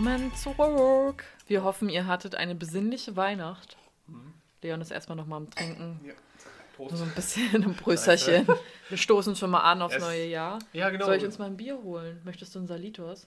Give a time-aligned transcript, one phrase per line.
[0.00, 1.24] Willkommen zurück.
[1.48, 3.76] Wir hoffen, ihr hattet eine besinnliche Weihnacht.
[4.62, 5.98] Leon ist erstmal noch mal am Trinken.
[6.06, 6.12] Ja.
[6.76, 6.96] Prost.
[6.98, 8.46] so ein bisschen ein Prösterchen.
[8.90, 10.60] Wir stoßen schon mal an aufs Es- neue Jahr.
[10.72, 11.06] Ja, genau.
[11.06, 12.22] Soll ich uns mal ein Bier holen?
[12.24, 13.26] Möchtest du einen Salitos?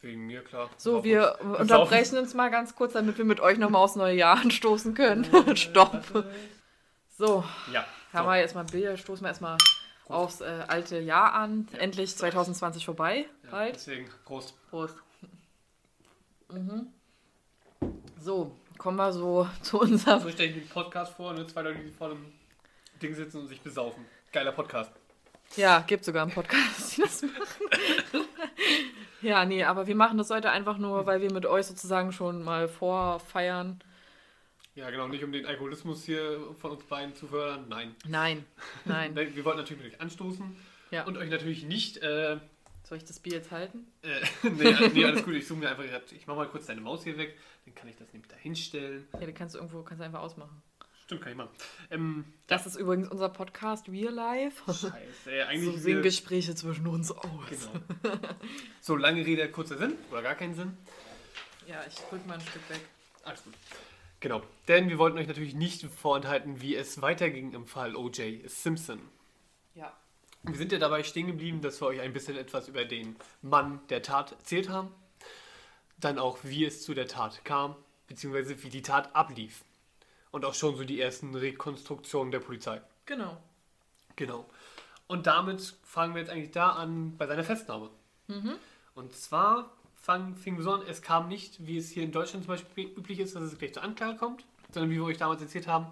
[0.00, 0.70] Wegen mir, klar.
[0.78, 1.54] So, wir Saufen.
[1.56, 4.94] unterbrechen uns mal ganz kurz, damit wir mit euch noch mal aufs neue Jahr anstoßen
[4.94, 5.26] können.
[5.54, 6.02] Stopp.
[7.18, 7.84] So, Ja.
[8.14, 8.30] haben so.
[8.30, 9.58] wir jetzt mal ein Bier, stoßen wir erstmal
[10.08, 11.68] aufs äh, alte Jahr an.
[11.78, 13.26] Endlich 2020 vorbei.
[13.44, 13.74] Ja, Bald.
[13.74, 14.54] deswegen, Prost.
[14.70, 14.96] Prost.
[16.50, 16.86] Mhm.
[18.20, 20.20] So, kommen wir so zu unserem.
[20.20, 21.46] So stelle ich mir den Podcast vor, ne?
[21.46, 22.32] zwei Leute, die vor dem
[23.02, 24.04] Ding sitzen und sich besaufen.
[24.32, 24.92] Geiler Podcast.
[25.56, 28.24] Ja, gibt sogar einen Podcast, die das machen.
[29.22, 32.42] ja, nee, aber wir machen das heute einfach nur, weil wir mit euch sozusagen schon
[32.42, 33.78] mal vorfeiern.
[34.74, 37.66] Ja, genau, nicht um den Alkoholismus hier von uns beiden zu fördern.
[37.68, 37.94] Nein.
[38.06, 38.44] Nein,
[38.84, 39.14] nein.
[39.14, 40.56] Nein, Wir wollten natürlich mit euch anstoßen
[40.90, 41.04] Ja.
[41.04, 41.98] und euch natürlich nicht.
[41.98, 42.38] Äh,
[42.88, 43.84] Soll ich das Bier jetzt halten?
[44.02, 45.34] äh, nee, nee, alles gut.
[45.34, 45.84] Ich suche mir einfach.
[45.84, 47.36] grad- Ich mache mal kurz deine Maus hier weg.
[47.64, 49.08] Dann kann ich das nämlich da hinstellen.
[49.14, 50.62] Ja, die kannst du irgendwo kannst du einfach ausmachen.
[51.04, 51.50] Stimmt, kann ich machen.
[51.90, 54.62] Ähm, Das ist übrigens unser Podcast Real Life.
[54.72, 55.30] Scheiße.
[55.32, 57.22] Äh, eigentlich So sehen Gespräche zwischen uns aus.
[57.50, 58.16] Genau.
[58.80, 59.94] So, lange Rede, kurzer Sinn.
[60.12, 60.76] Oder gar keinen Sinn.
[61.66, 62.80] Ja, ich drück mal ein Stück weg.
[63.24, 63.54] Alles gut.
[64.20, 64.42] Genau.
[64.68, 68.48] Denn wir wollten euch natürlich nicht vorenthalten, wie es weiterging im Fall O.J.
[68.48, 69.00] Simpson.
[69.74, 69.92] Ja.
[70.48, 73.80] Wir sind ja dabei stehen geblieben, dass wir euch ein bisschen etwas über den Mann
[73.88, 74.94] der Tat erzählt haben.
[75.98, 77.74] Dann auch, wie es zu der Tat kam,
[78.06, 79.64] beziehungsweise wie die Tat ablief.
[80.30, 82.80] Und auch schon so die ersten Rekonstruktionen der Polizei.
[83.06, 83.38] Genau.
[84.14, 84.48] Genau.
[85.08, 87.90] Und damit fangen wir jetzt eigentlich da an bei seiner Festnahme.
[88.94, 92.54] Und zwar fang, fing so an, es kam nicht, wie es hier in Deutschland zum
[92.54, 95.66] Beispiel üblich ist, dass es gleich zur Anklage kommt, sondern wie wir euch damals erzählt
[95.66, 95.88] haben,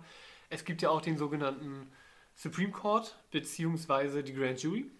[0.48, 1.90] es gibt ja auch den sogenannten
[2.34, 4.90] Supreme Court beziehungsweise die Grand Jury.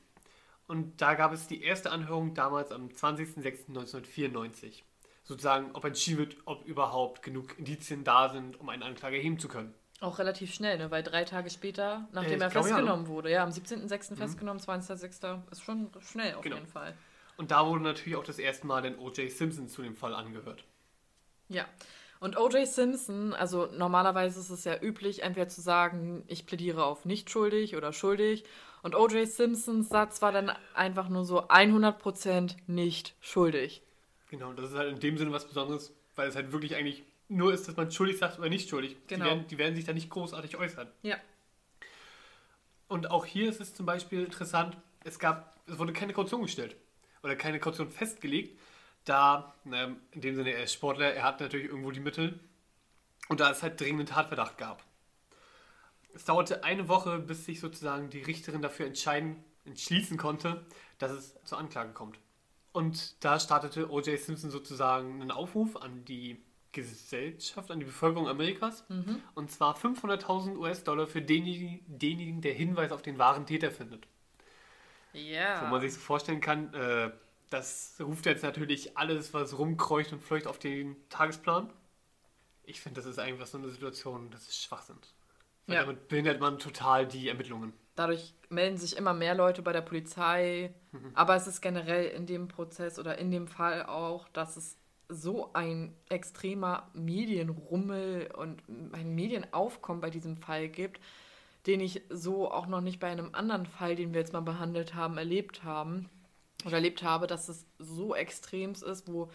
[0.66, 4.82] Und da gab es die erste Anhörung damals am 20.06.1994.
[5.24, 9.48] Sozusagen, ob entschieden wird, ob überhaupt genug Indizien da sind, um eine Anklage erheben zu
[9.48, 9.74] können.
[10.00, 10.90] Auch relativ schnell, ne?
[10.90, 14.16] weil drei Tage später, nachdem ich er glaube, ja, festgenommen wurde, ja, am 17.06.
[14.16, 15.50] festgenommen, 20.06.
[15.50, 16.56] ist schon schnell auf Genau.
[16.56, 16.94] jeden Fall.
[17.36, 19.30] Und da wurde natürlich auch das erste Mal den O.J.
[19.30, 20.64] Simpson zu dem Fall angehört.
[21.48, 21.64] Ja.
[22.24, 22.66] Und O.J.
[22.66, 27.76] Simpson, also normalerweise ist es ja üblich, entweder zu sagen, ich plädiere auf nicht schuldig
[27.76, 28.44] oder schuldig.
[28.82, 29.28] Und O.J.
[29.28, 33.82] Simpsons Satz war dann einfach nur so 100% nicht schuldig.
[34.30, 37.52] Genau, das ist halt in dem Sinne was Besonderes, weil es halt wirklich eigentlich nur
[37.52, 38.96] ist, dass man schuldig sagt oder nicht schuldig.
[39.06, 39.24] Genau.
[39.24, 40.88] Die, werden, die werden sich da nicht großartig äußern.
[41.02, 41.18] Ja.
[42.88, 46.74] Und auch hier ist es zum Beispiel interessant, es gab, es wurde keine Kaution gestellt
[47.22, 48.58] oder keine Kaution festgelegt,
[49.04, 52.40] da, na, in dem Sinne, er ist Sportler, er hat natürlich irgendwo die Mittel
[53.28, 54.84] und da es halt dringenden Tatverdacht gab.
[56.14, 60.64] Es dauerte eine Woche, bis sich sozusagen die Richterin dafür entscheiden, entschließen konnte,
[60.98, 62.18] dass es zur Anklage kommt.
[62.72, 64.18] Und da startete O.J.
[64.18, 68.84] Simpson sozusagen einen Aufruf an die Gesellschaft, an die Bevölkerung Amerikas.
[69.34, 74.06] Und zwar 500.000 US-Dollar für denjenigen, denjenigen, der Hinweis auf den wahren Täter findet.
[75.12, 75.62] Ja.
[75.62, 77.12] Wo man sich so vorstellen kann, äh,
[77.54, 81.70] das ruft jetzt natürlich alles, was rumkreucht und fleucht auf den Tagesplan.
[82.64, 84.96] Ich finde, das ist einfach so eine Situation, das ist Schwachsinn.
[85.66, 85.82] Weil Ja.
[85.82, 87.72] damit behindert man total die Ermittlungen.
[87.94, 90.74] Dadurch melden sich immer mehr Leute bei der Polizei.
[91.14, 94.76] Aber es ist generell in dem Prozess oder in dem Fall auch, dass es
[95.08, 98.62] so ein extremer Medienrummel und
[98.92, 101.00] ein Medienaufkommen bei diesem Fall gibt,
[101.66, 104.94] den ich so auch noch nicht bei einem anderen Fall, den wir jetzt mal behandelt
[104.94, 106.10] haben, erlebt haben
[106.64, 109.30] oder erlebt habe, dass es so extrem ist, wo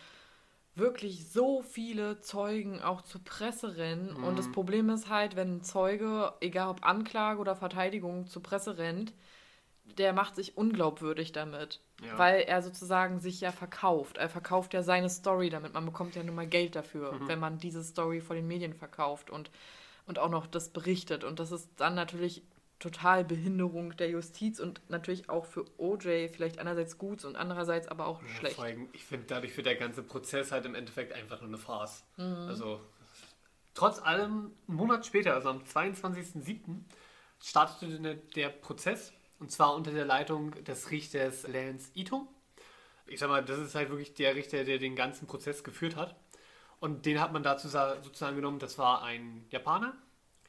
[0.76, 4.16] wirklich so viele Zeugen auch zur Presse rennen.
[4.16, 4.38] Und Mhm.
[4.38, 9.14] das Problem ist halt, wenn ein Zeuge, egal ob Anklage oder Verteidigung, zur Presse rennt,
[9.98, 11.82] der macht sich unglaubwürdig damit.
[12.02, 12.18] Ja.
[12.18, 14.18] Weil er sozusagen sich ja verkauft.
[14.18, 15.74] Er verkauft ja seine Story damit.
[15.74, 17.28] Man bekommt ja nun mal Geld dafür, Mhm.
[17.28, 19.50] wenn man diese Story vor den Medien verkauft und,
[20.06, 21.24] und auch noch das berichtet.
[21.24, 22.44] Und das ist dann natürlich
[22.80, 28.08] total Behinderung der Justiz und natürlich auch für OJ vielleicht einerseits gut und andererseits aber
[28.08, 28.56] auch Ja, schlecht.
[28.56, 31.58] Vor allem, ich finde, dadurch wird der ganze Prozess halt im Endeffekt einfach nur eine
[31.58, 32.04] Farce.
[32.18, 32.48] Mhm.
[32.48, 32.80] Also,
[33.74, 36.84] trotz allem, einen Monat später, also am 22.07.,
[37.42, 42.28] startete der, Prozess und zwar unter der Leitung des Richters Lance Ito.
[43.08, 46.16] Ich sag mal, das ist halt wirklich der Richter, der den ganzen Prozess geführt hat.
[46.80, 49.94] Und den hat man dazu sa- sozusagen genommen, das war ein Japaner.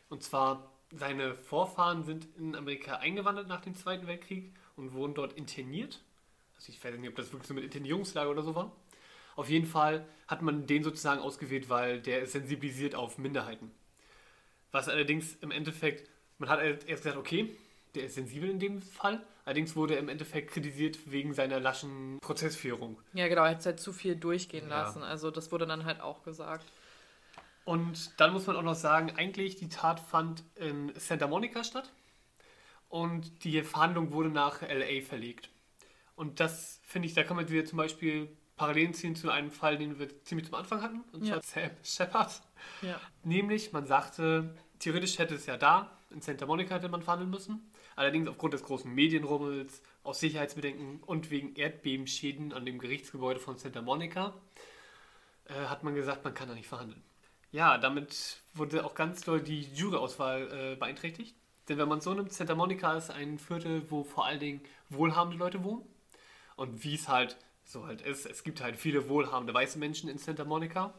[0.09, 5.35] Und zwar, seine Vorfahren sind in Amerika eingewandert nach dem Zweiten Weltkrieg und wurden dort
[5.35, 6.01] interniert.
[6.57, 8.73] Also ich weiß nicht, ob das wirklich so mit Internierungslager oder so war.
[9.37, 13.71] Auf jeden Fall hat man den sozusagen ausgewählt, weil der ist sensibilisiert auf Minderheiten.
[14.73, 16.09] Was allerdings im Endeffekt,
[16.39, 17.51] man hat erst gesagt, okay,
[17.95, 19.21] Der ist sensibel in dem Fall.
[19.45, 22.99] Allerdings wurde er im Endeffekt kritisiert wegen seiner laschen Prozessführung.
[23.15, 24.83] Ja, genau, er hat es halt zu viel durchgehen ja.
[24.83, 25.03] lassen.
[25.03, 26.67] Also das wurde dann halt auch gesagt.
[27.65, 31.93] Und dann muss man auch noch sagen, eigentlich die Tat fand in Santa Monica statt
[32.89, 35.51] und die Verhandlung wurde nach LA verlegt.
[36.17, 39.79] Und das finde ich, da kann man wieder zum Beispiel Parallelen ziehen zu einem Fall,
[39.79, 41.43] den wir ziemlich zum Anfang hatten, und zwar ja.
[41.43, 42.43] Sam Shepard.
[42.83, 43.01] Ja.
[43.23, 47.73] Nämlich, man sagte, theoretisch hätte es ja da, in Santa Monica hätte man verhandeln müssen.
[47.97, 53.81] Allerdings aufgrund des großen Medienrummels, aus Sicherheitsbedenken und wegen Erdbebenschäden an dem Gerichtsgebäude von Santa
[53.81, 54.35] Monica
[55.47, 57.03] äh, hat man gesagt, man kann da nicht verhandeln.
[57.53, 61.35] Ja, damit wurde auch ganz doll die Juryauswahl äh, beeinträchtigt.
[61.69, 65.39] Denn wenn man so nimmt, Santa Monica ist ein Viertel, wo vor allen Dingen wohlhabende
[65.39, 65.85] Leute wohnen.
[66.57, 70.19] Und wie es halt so halt ist, es gibt halt viele wohlhabende weiße Menschen in
[70.19, 70.95] Santa Monica.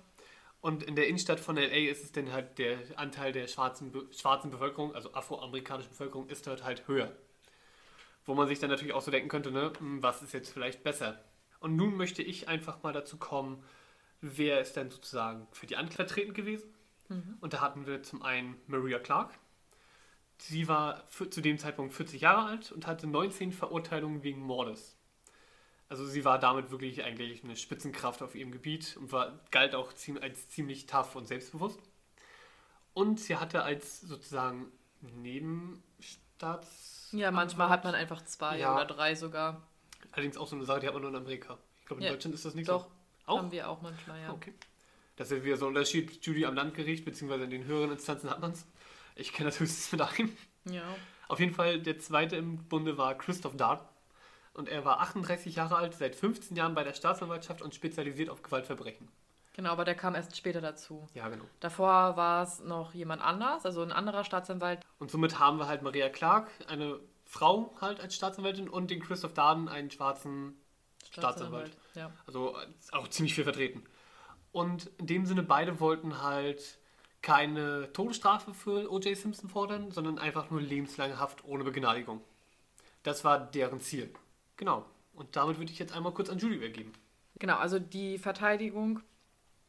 [0.61, 4.51] Und in der Innenstadt von LA ist es dann halt der Anteil der schwarzen, schwarzen
[4.51, 7.11] Bevölkerung, also afroamerikanischen Bevölkerung, ist dort halt höher.
[8.25, 10.83] Wo man sich dann natürlich auch so denken könnte, ne, hm, was ist jetzt vielleicht
[10.83, 11.23] besser?
[11.59, 13.63] Und nun möchte ich einfach mal dazu kommen,
[14.21, 16.73] wer ist denn sozusagen für die Anklage vertreten gewesen?
[17.09, 17.37] Mhm.
[17.41, 19.37] Und da hatten wir zum einen Maria Clark.
[20.37, 24.97] Sie war für, zu dem Zeitpunkt 40 Jahre alt und hatte 19 Verurteilungen wegen Mordes.
[25.89, 29.91] Also sie war damit wirklich eigentlich eine Spitzenkraft auf ihrem Gebiet und war, galt auch
[30.21, 31.79] als ziemlich tough und selbstbewusst.
[32.93, 34.71] Und sie hatte als sozusagen
[35.01, 37.09] Nebenstaats...
[37.11, 38.73] Ja, manchmal hat man einfach zwei ja.
[38.73, 39.67] oder drei sogar.
[40.11, 41.57] Allerdings auch so eine Sache, die hat man nur in Amerika.
[41.81, 42.13] Ich glaube, in ja.
[42.13, 42.91] Deutschland ist das nicht Doch, so.
[43.31, 43.37] Auch?
[43.39, 44.31] haben wir auch manchmal, ja.
[44.31, 44.53] Okay.
[45.15, 46.25] Das ist wieder so ein Unterschied.
[46.25, 48.65] Judy am Landgericht, beziehungsweise in den höheren Instanzen hat man es.
[49.15, 50.35] Ich kenne das höchstens mit einem.
[50.65, 50.83] Ja.
[51.27, 53.87] Auf jeden Fall, der zweite im Bunde war Christoph Dart
[54.53, 58.41] und er war 38 Jahre alt, seit 15 Jahren bei der Staatsanwaltschaft und spezialisiert auf
[58.41, 59.07] Gewaltverbrechen.
[59.53, 61.07] Genau, aber der kam erst später dazu.
[61.13, 61.43] Ja, genau.
[61.59, 64.79] Davor war es noch jemand anders, also ein anderer Staatsanwalt.
[64.99, 69.33] Und somit haben wir halt Maria Clark, eine Frau halt als Staatsanwältin und den Christoph
[69.33, 70.60] Darden, einen schwarzen
[71.09, 71.69] Staatsanwalt.
[71.69, 71.77] Staatsanwalt.
[71.95, 72.11] Ja.
[72.27, 72.55] Also
[72.91, 73.83] auch ziemlich viel vertreten.
[74.51, 76.79] Und in dem Sinne, beide wollten halt
[77.21, 79.15] keine Todesstrafe für O.J.
[79.15, 82.21] Simpson fordern, sondern einfach nur lebenslange Haft ohne Begnadigung.
[83.03, 84.11] Das war deren Ziel.
[84.57, 84.85] Genau.
[85.13, 86.93] Und damit würde ich jetzt einmal kurz an Julie übergeben.
[87.39, 89.01] Genau, also die Verteidigung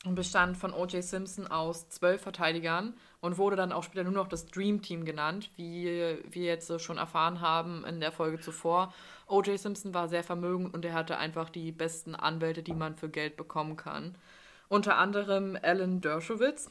[0.05, 1.03] bestand von O.J.
[1.03, 5.51] Simpson aus zwölf Verteidigern und wurde dann auch später nur noch das Dream Team genannt,
[5.57, 5.87] wie
[6.29, 8.93] wir jetzt schon erfahren haben in der Folge zuvor.
[9.29, 9.59] O.J.
[9.59, 13.37] Simpson war sehr vermögend und er hatte einfach die besten Anwälte, die man für Geld
[13.37, 14.17] bekommen kann.
[14.69, 16.71] Unter anderem Alan Dershowitz,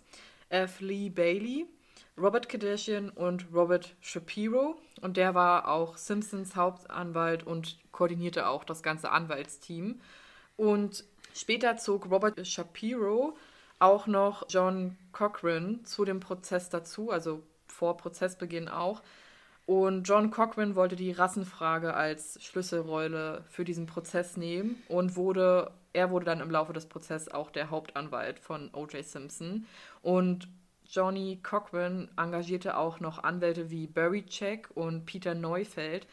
[0.49, 0.81] F.
[0.81, 1.67] Lee Bailey,
[2.17, 4.75] Robert Kardashian und Robert Shapiro.
[4.99, 10.01] Und der war auch Simpsons Hauptanwalt und koordinierte auch das ganze Anwaltsteam.
[10.57, 13.37] Und später zog Robert Shapiro
[13.81, 19.01] auch noch John Cochran zu dem Prozess dazu, also vor Prozessbeginn auch.
[19.65, 26.11] Und John Cochran wollte die Rassenfrage als Schlüsselrolle für diesen Prozess nehmen und wurde, er
[26.11, 29.05] wurde dann im Laufe des Prozesses auch der Hauptanwalt von O.J.
[29.05, 29.65] Simpson.
[30.01, 30.47] Und
[30.85, 36.05] Johnny Cochran engagierte auch noch Anwälte wie Barry Check und Peter Neufeld,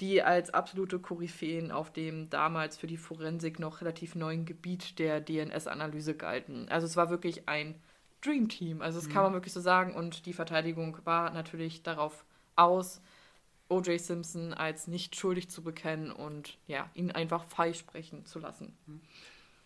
[0.00, 5.20] die als absolute Koryphäen auf dem damals für die Forensik noch relativ neuen Gebiet der
[5.20, 6.68] DNS-Analyse galten.
[6.68, 7.80] Also es war wirklich ein
[8.20, 9.12] Dream Team, also das mhm.
[9.12, 9.94] kann man wirklich so sagen.
[9.94, 12.24] Und die Verteidigung war natürlich darauf
[12.56, 13.00] aus,
[13.68, 14.00] O.J.
[14.00, 18.76] Simpson als nicht schuldig zu bekennen und ja, ihn einfach freisprechen zu lassen.
[18.86, 19.00] Mhm.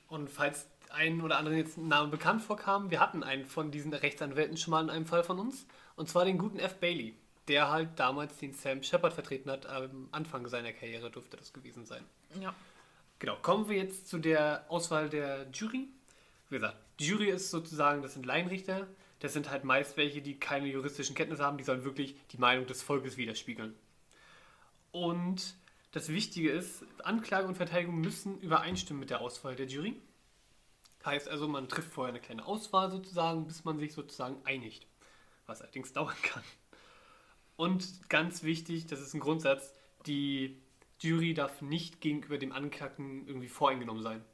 [0.08, 4.56] Und falls ein oder anderen jetzt Namen bekannt vorkam, wir hatten einen von diesen Rechtsanwälten
[4.56, 6.76] schon mal in einem Fall von uns, und zwar den guten F.
[6.76, 7.14] Bailey
[7.48, 9.66] der halt damals den Sam Shepard vertreten hat.
[9.66, 12.04] Am Anfang seiner Karriere dürfte das gewesen sein.
[12.40, 12.54] Ja.
[13.18, 15.88] Genau, kommen wir jetzt zu der Auswahl der Jury.
[16.48, 18.86] Wie gesagt, die Jury ist sozusagen, das sind Laienrichter.
[19.20, 22.66] Das sind halt meist welche, die keine juristischen Kenntnisse haben, die sollen wirklich die Meinung
[22.66, 23.74] des Volkes widerspiegeln.
[24.92, 25.54] Und
[25.92, 30.00] das Wichtige ist, Anklage und Verteidigung müssen übereinstimmen mit der Auswahl der Jury.
[31.04, 34.86] Heißt also, man trifft vorher eine kleine Auswahl sozusagen, bis man sich sozusagen einigt.
[35.46, 36.44] Was allerdings dauern kann.
[37.60, 39.74] Und ganz wichtig, das ist ein Grundsatz,
[40.06, 40.56] die
[40.98, 44.24] Jury darf nicht gegenüber dem Angeklagten irgendwie voreingenommen sein.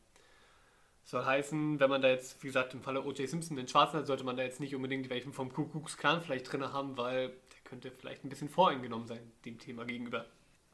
[1.02, 3.28] Das soll heißen, wenn man da jetzt, wie gesagt, im Falle O.J.
[3.28, 6.21] Simpson den Schwarzen hat, sollte man da jetzt nicht unbedingt welchen vom Ku Klux Klan
[6.21, 10.26] vielleicht drin haben, weil der könnte vielleicht ein bisschen voreingenommen sein, dem Thema gegenüber.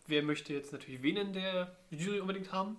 [0.07, 2.77] Wer möchte jetzt natürlich wen in der Jury unbedingt haben?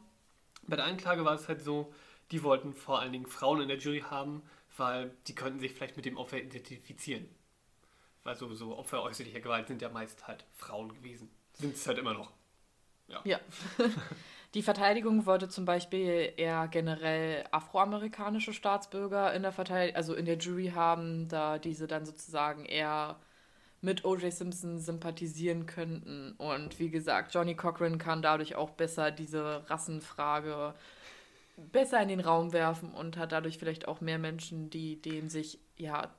[0.67, 1.91] Bei der Anklage war es halt so,
[2.29, 4.43] die wollten vor allen Dingen Frauen in der Jury haben,
[4.77, 7.27] weil die könnten sich vielleicht mit dem Opfer identifizieren
[8.23, 11.29] weil sowieso Opfer äußerlicher Gewalt sind ja meist halt Frauen gewesen.
[11.53, 12.31] Sind es halt immer noch.
[13.07, 13.21] Ja.
[13.23, 13.39] ja.
[14.53, 20.37] Die Verteidigung wollte zum Beispiel eher generell afroamerikanische Staatsbürger in der Verteidigung, also in der
[20.37, 23.19] Jury haben, da diese dann sozusagen eher
[23.81, 24.31] mit O.J.
[24.31, 26.33] Simpson sympathisieren könnten.
[26.37, 30.75] Und wie gesagt, Johnny Cochran kann dadurch auch besser diese Rassenfrage
[31.57, 35.59] besser in den Raum werfen und hat dadurch vielleicht auch mehr Menschen, die dem sich
[35.77, 36.11] ja,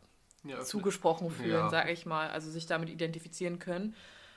[0.45, 1.71] ja zugesprochen fühlen, ja.
[1.71, 3.95] sage ich mal, also sich damit identifizieren können.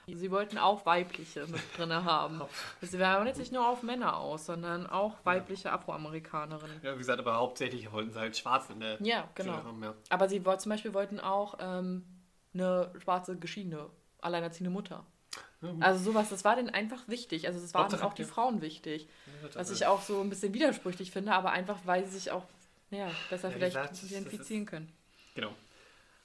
[0.10, 2.42] Sie wollten auch weibliche mit drin haben.
[2.82, 6.80] Sie waren jetzt nicht nur auf Männer aus, sondern auch weibliche Afroamerikanerinnen.
[6.82, 9.52] Ja, wie gesagt, aber hauptsächlich wollten sie halt Schwarze in der Ja, genau.
[9.52, 9.94] Haben, ja.
[10.10, 12.06] Aber sie zum Beispiel wollten auch ähm,
[12.54, 13.90] eine schwarze geschiedene,
[14.22, 15.06] alleinerziehende Mutter.
[15.80, 17.48] Also sowas, das war denen einfach wichtig.
[17.48, 19.08] Also es waren auch die Frauen wichtig.
[19.54, 22.44] Was ich auch so ein bisschen widersprüchlich finde, aber einfach, weil sie sich auch
[22.92, 24.94] ja, besser ja, vielleicht gesagt, identifizieren können.
[25.36, 25.52] Genau.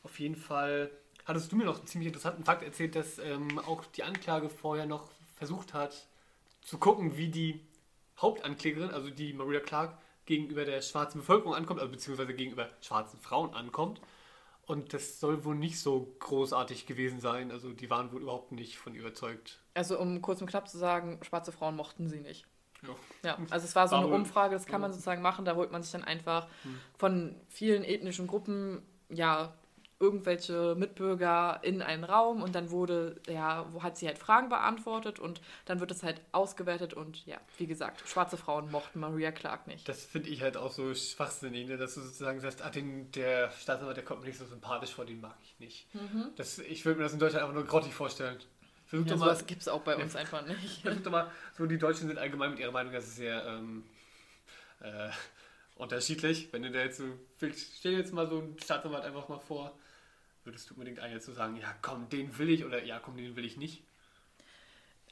[0.03, 0.91] Auf jeden Fall
[1.25, 4.87] hattest du mir noch einen ziemlich interessanten Fakt erzählt, dass ähm, auch die Anklage vorher
[4.87, 6.07] noch versucht hat,
[6.61, 7.61] zu gucken, wie die
[8.19, 13.55] Hauptanklägerin, also die Maria Clark, gegenüber der schwarzen Bevölkerung ankommt, also beziehungsweise gegenüber schwarzen Frauen
[13.55, 14.01] ankommt.
[14.65, 17.51] Und das soll wohl nicht so großartig gewesen sein.
[17.51, 19.59] Also die waren wohl überhaupt nicht von überzeugt.
[19.75, 22.47] Also um kurz und knapp zu sagen, schwarze Frauen mochten sie nicht.
[22.83, 22.95] Ja.
[23.25, 25.45] ja, also es war so war eine Umfrage, das kann man sozusagen machen.
[25.45, 26.79] Da holt man sich dann einfach hm.
[26.97, 29.53] von vielen ethnischen Gruppen ja
[30.03, 35.21] irgendwelche Mitbürger in einen Raum und dann wurde, ja, wo hat sie halt Fragen beantwortet
[35.21, 39.69] und dann wird es halt ausgewertet und ja, wie gesagt, schwarze Frauen mochten Maria Clark
[39.69, 39.89] nicht.
[39.89, 41.77] Das finde ich halt auch so schwachsinnig, ne?
[41.77, 45.05] dass du sozusagen sagst, ah, den, der Staatsanwalt, der kommt mir nicht so sympathisch vor,
[45.05, 45.95] den mag ich nicht.
[45.95, 46.31] Mhm.
[46.35, 48.39] Das, ich würde mir das in Deutschland einfach nur grottig vorstellen.
[48.87, 50.81] Versuch ja, sowas gibt es auch bei uns einfach nicht.
[50.83, 53.85] Versuch doch mal, so die Deutschen sind allgemein mit ihrer Meinung, das ist sehr ähm,
[54.81, 55.11] äh,
[55.77, 56.53] unterschiedlich.
[56.53, 57.05] Wenn du da jetzt so,
[57.39, 59.73] stell dir jetzt mal so einen Staatsanwalt einfach mal vor,
[60.45, 63.37] würdest du unbedingt einen zu sagen, ja komm, den will ich oder ja komm, den
[63.37, 63.85] will ich nicht?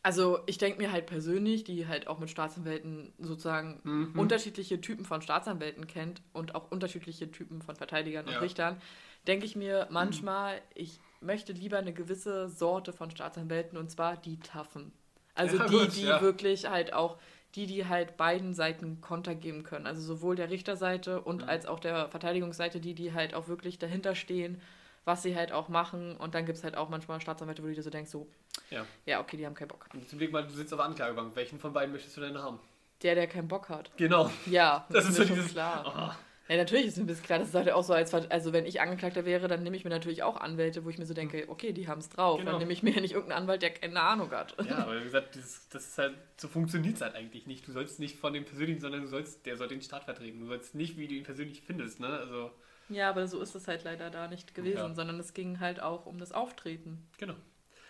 [0.03, 4.19] Also ich denke mir halt persönlich, die halt auch mit Staatsanwälten sozusagen mhm.
[4.19, 8.39] unterschiedliche Typen von Staatsanwälten kennt und auch unterschiedliche Typen von Verteidigern und ja.
[8.39, 8.81] Richtern,
[9.27, 10.63] denke ich mir manchmal, mhm.
[10.75, 14.91] ich möchte lieber eine gewisse Sorte von Staatsanwälten und zwar die Taffen.
[15.35, 16.23] Also ja, die, gut, die ja.
[16.23, 17.19] wirklich halt auch,
[17.55, 19.87] die, die halt beiden Seiten Konter geben können.
[19.87, 21.49] Also sowohl der Richterseite und mhm.
[21.49, 24.63] als auch der Verteidigungsseite, die, die halt auch wirklich dahinter stehen
[25.05, 26.17] was sie halt auch machen.
[26.17, 28.29] Und dann gibt es halt auch manchmal Staatsanwälte, wo du dir so denkst, so,
[28.71, 29.87] ja, ja okay, die haben keinen Bock.
[30.07, 31.35] Zum Blick mal, du sitzt auf der Anklagebank.
[31.37, 32.61] Welchen von beiden möchtest du denn haben?
[33.03, 33.91] Der, der keinen Bock hat.
[33.97, 34.31] Genau.
[34.47, 35.85] Ja, das, das ist, ist so dieses, klar.
[35.87, 36.27] Oh.
[36.51, 37.39] Ja, natürlich ist mir das klar.
[37.39, 39.91] Das ist halt auch so, als also wenn ich Angeklagter wäre, dann nehme ich mir
[39.91, 42.41] natürlich auch Anwälte, wo ich mir so denke, okay, die haben es drauf.
[42.41, 42.51] Genau.
[42.51, 44.57] Dann nehme ich mir ja nicht irgendeinen Anwalt, der keine Ahnung hat.
[44.69, 47.69] Ja, aber wie gesagt, das, das ist halt, so funktioniert es halt eigentlich nicht.
[47.69, 50.41] Du sollst nicht von dem persönlichen, sondern du sollst, der soll den Staat vertreten.
[50.41, 52.09] Du sollst nicht, wie du ihn persönlich findest, ne?
[52.09, 52.51] Also.
[52.91, 54.95] Ja, aber so ist es halt leider da nicht gewesen, ja.
[54.95, 57.09] sondern es ging halt auch um das Auftreten.
[57.19, 57.35] Genau.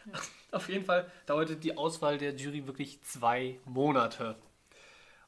[0.07, 0.13] Ja.
[0.53, 4.37] Auf jeden Fall dauerte die Auswahl der Jury wirklich zwei Monate.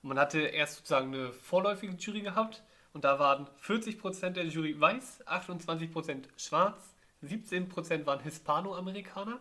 [0.02, 2.62] Und man hatte erst sozusagen eine vorläufige Jury gehabt
[2.93, 9.41] und da waren 40% der Jury weiß, 28% schwarz, 17% waren Hispanoamerikaner,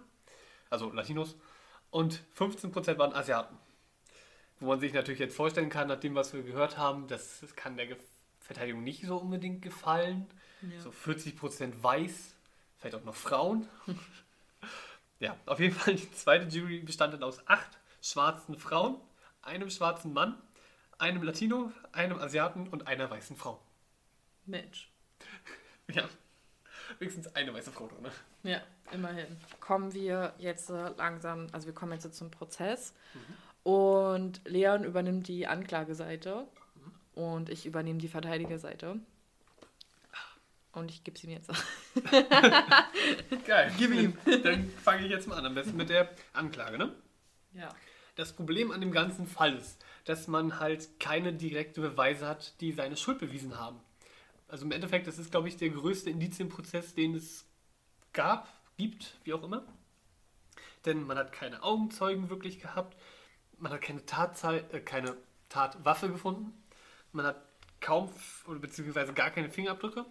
[0.70, 1.36] also Latinos,
[1.90, 3.58] und 15% waren Asiaten.
[4.60, 7.76] Wo man sich natürlich jetzt vorstellen kann, nach dem, was wir gehört haben, das kann
[7.76, 7.88] der
[8.54, 10.28] Verteidigung nicht so unbedingt gefallen.
[10.62, 10.82] Ja.
[10.82, 12.36] So 40% weiß,
[12.78, 13.68] vielleicht auch noch Frauen.
[15.20, 18.98] ja, auf jeden Fall die zweite Jury bestand dann aus acht schwarzen Frauen,
[19.42, 20.40] einem schwarzen Mann,
[20.98, 23.60] einem Latino, einem Asiaten und einer weißen Frau.
[24.46, 24.90] Mensch.
[25.94, 26.08] Ja,
[27.00, 28.04] wenigstens eine weiße Frau drin.
[28.04, 28.12] Ne?
[28.50, 28.62] Ja,
[28.94, 29.36] immerhin.
[29.60, 32.94] Kommen wir jetzt langsam, also wir kommen jetzt zum Prozess.
[33.14, 33.70] Mhm.
[33.70, 36.48] Und Leon übernimmt die Anklageseite
[37.14, 39.00] und ich übernehme die Verteidigerseite.
[40.74, 41.52] Und ich gebe es ihm jetzt.
[43.46, 43.74] Geil.
[43.78, 44.18] Gib ihm.
[44.44, 45.46] Dann fange ich jetzt mal an.
[45.46, 46.96] Am besten mit der Anklage, ne?
[47.54, 47.70] Ja.
[48.16, 52.72] Das Problem an dem ganzen Fall ist, dass man halt keine direkte Beweise hat, die
[52.72, 53.82] seine Schuld bewiesen haben.
[54.48, 57.46] Also im Endeffekt, das ist, glaube ich, der größte Indizienprozess, den es
[58.14, 59.66] gab, gibt, wie auch immer.
[60.86, 62.98] Denn man hat keine Augenzeugen wirklich gehabt,
[63.58, 65.16] man hat keine, Tatzei äh, keine
[65.50, 66.54] Tatwaffe gefunden,
[67.14, 67.42] man hat
[67.80, 68.10] kaum
[68.48, 70.06] oder beziehungsweise gar keine Fingerabdrücke.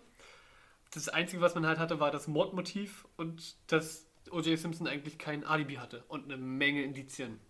[0.93, 4.59] Das Einzige, was man halt hatte, war das Mordmotiv und dass O.J.
[4.59, 7.41] Simpson eigentlich kein Alibi hatte und eine Menge Indizien.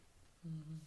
[0.42, 0.80] Mhm.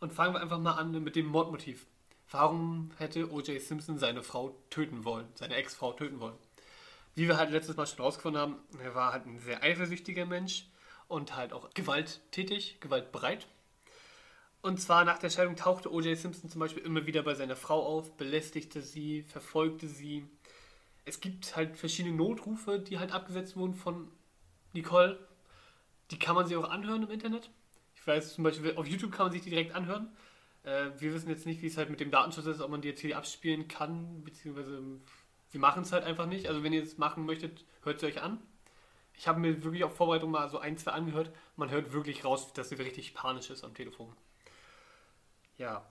[0.00, 1.86] Und fangen wir einfach mal an mit dem Mordmotiv.
[2.30, 3.60] Warum hätte O.J.
[3.60, 6.36] Simpson seine Frau töten wollen, seine Ex-Frau töten wollen?
[7.14, 10.66] Wie wir halt letztes Mal schon rausgefunden haben, er war halt ein sehr eifersüchtiger Mensch
[11.06, 13.46] und halt auch gewalttätig, gewaltbereit.
[14.64, 16.16] Und zwar nach der Scheidung tauchte O.J.
[16.16, 20.26] Simpson zum Beispiel immer wieder bei seiner Frau auf, belästigte sie, verfolgte sie.
[21.04, 24.10] Es gibt halt verschiedene Notrufe, die halt abgesetzt wurden von
[24.72, 25.18] Nicole.
[26.10, 27.50] Die kann man sich auch anhören im Internet.
[27.94, 30.08] Ich weiß zum Beispiel, auf YouTube kann man sich die direkt anhören.
[30.62, 32.88] Äh, wir wissen jetzt nicht, wie es halt mit dem Datenschutz ist, ob man die
[32.88, 34.82] jetzt hier abspielen kann, beziehungsweise
[35.50, 36.48] wir machen es halt einfach nicht.
[36.48, 38.40] Also wenn ihr es machen möchtet, hört es euch an.
[39.12, 41.30] Ich habe mir wirklich auf Vorbereitung mal so ein, zwei angehört.
[41.56, 44.10] Man hört wirklich raus, dass sie richtig panisch ist am Telefon.
[45.58, 45.86] Ja.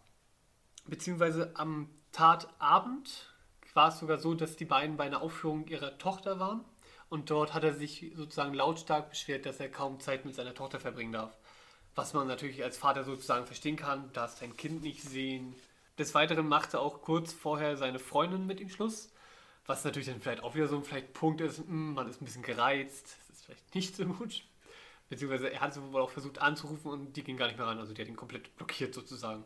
[0.85, 3.33] Beziehungsweise am Tatabend
[3.73, 6.63] war es sogar so, dass die beiden bei einer Aufführung ihrer Tochter waren.
[7.09, 10.79] Und dort hat er sich sozusagen lautstark beschwert, dass er kaum Zeit mit seiner Tochter
[10.79, 11.37] verbringen darf.
[11.95, 15.55] Was man natürlich als Vater sozusagen verstehen kann, darf sein Kind nicht sehen.
[15.99, 19.11] Des Weiteren machte auch kurz vorher seine Freundin mit ihm Schluss.
[19.67, 22.25] Was natürlich dann vielleicht auch wieder so ein vielleicht Punkt ist, hm, man ist ein
[22.25, 24.43] bisschen gereizt, das ist vielleicht nicht so gut.
[25.09, 27.93] Beziehungsweise er hat wohl auch versucht anzurufen und die ging gar nicht mehr ran, also
[27.93, 29.43] die hat ihn komplett blockiert sozusagen.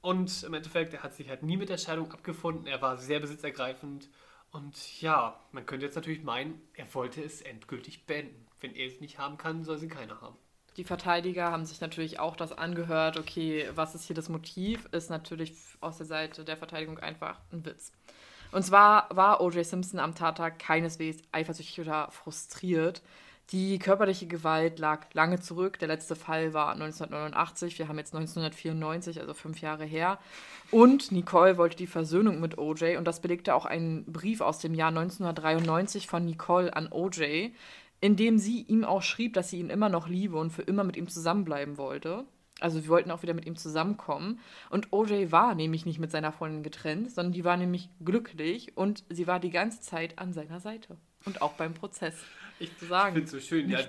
[0.00, 3.20] Und im Endeffekt, er hat sich halt nie mit der Scheidung abgefunden, er war sehr
[3.20, 4.08] besitzergreifend
[4.50, 8.46] und ja, man könnte jetzt natürlich meinen, er wollte es endgültig beenden.
[8.60, 10.36] Wenn er es nicht haben kann, soll sie keiner haben.
[10.76, 15.10] Die Verteidiger haben sich natürlich auch das angehört, okay, was ist hier das Motiv, ist
[15.10, 17.92] natürlich aus der Seite der Verteidigung einfach ein Witz.
[18.52, 19.64] Und zwar war O.J.
[19.64, 23.02] Simpson am Tattag keineswegs eifersüchtig oder frustriert.
[23.52, 25.78] Die körperliche Gewalt lag lange zurück.
[25.78, 27.78] Der letzte Fall war 1989.
[27.78, 30.18] Wir haben jetzt 1994, also fünf Jahre her.
[30.70, 32.96] Und Nicole wollte die Versöhnung mit OJ.
[32.96, 37.50] Und das belegte auch ein Brief aus dem Jahr 1993 von Nicole an OJ,
[38.00, 40.82] in dem sie ihm auch schrieb, dass sie ihn immer noch liebe und für immer
[40.82, 42.24] mit ihm zusammenbleiben wollte.
[42.60, 44.40] Also wir wollten auch wieder mit ihm zusammenkommen.
[44.70, 49.04] Und OJ war nämlich nicht mit seiner Freundin getrennt, sondern die war nämlich glücklich und
[49.10, 50.96] sie war die ganze Zeit an seiner Seite.
[51.26, 52.14] Und auch beim Prozess.
[52.62, 53.16] Ich, zu sagen.
[53.16, 53.80] Ich finde es so schön, ja,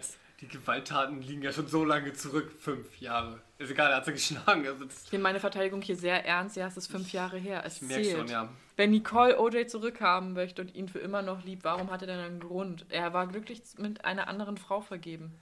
[0.44, 3.42] die Gewalttaten liegen ja schon so lange zurück, fünf Jahre.
[3.60, 4.68] Ist egal, er hat sie geschlagen.
[4.68, 6.58] Also ich nehme meine Verteidigung hier sehr ernst.
[6.58, 7.64] Ja, es ist fünf Jahre her.
[7.66, 8.50] Es ich merke schon, ja.
[8.76, 12.20] Wenn Nicole OJ zurückhaben möchte und ihn für immer noch liebt, warum hat er denn
[12.20, 12.86] einen Grund?
[12.90, 15.34] Er war glücklich mit einer anderen Frau vergeben.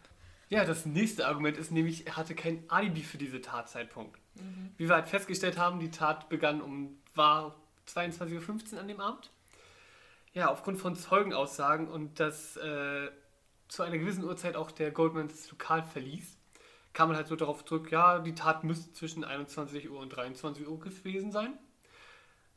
[0.49, 4.19] Ja, das nächste Argument ist nämlich, er hatte kein Alibi für diese Tatzeitpunkt.
[4.36, 4.71] Mhm.
[4.77, 7.56] Wie wir halt festgestellt haben, die Tat begann um, war
[7.88, 9.32] 22.15 Uhr an dem Abend.
[10.34, 13.10] Ja, aufgrund von Zeugenaussagen und dass äh,
[13.71, 16.38] zu einer gewissen Uhrzeit auch der Goldman das Lokal verließ,
[16.91, 20.67] kam man halt so darauf zurück, ja, die Tat müsste zwischen 21 Uhr und 23
[20.67, 21.57] Uhr gewesen sein.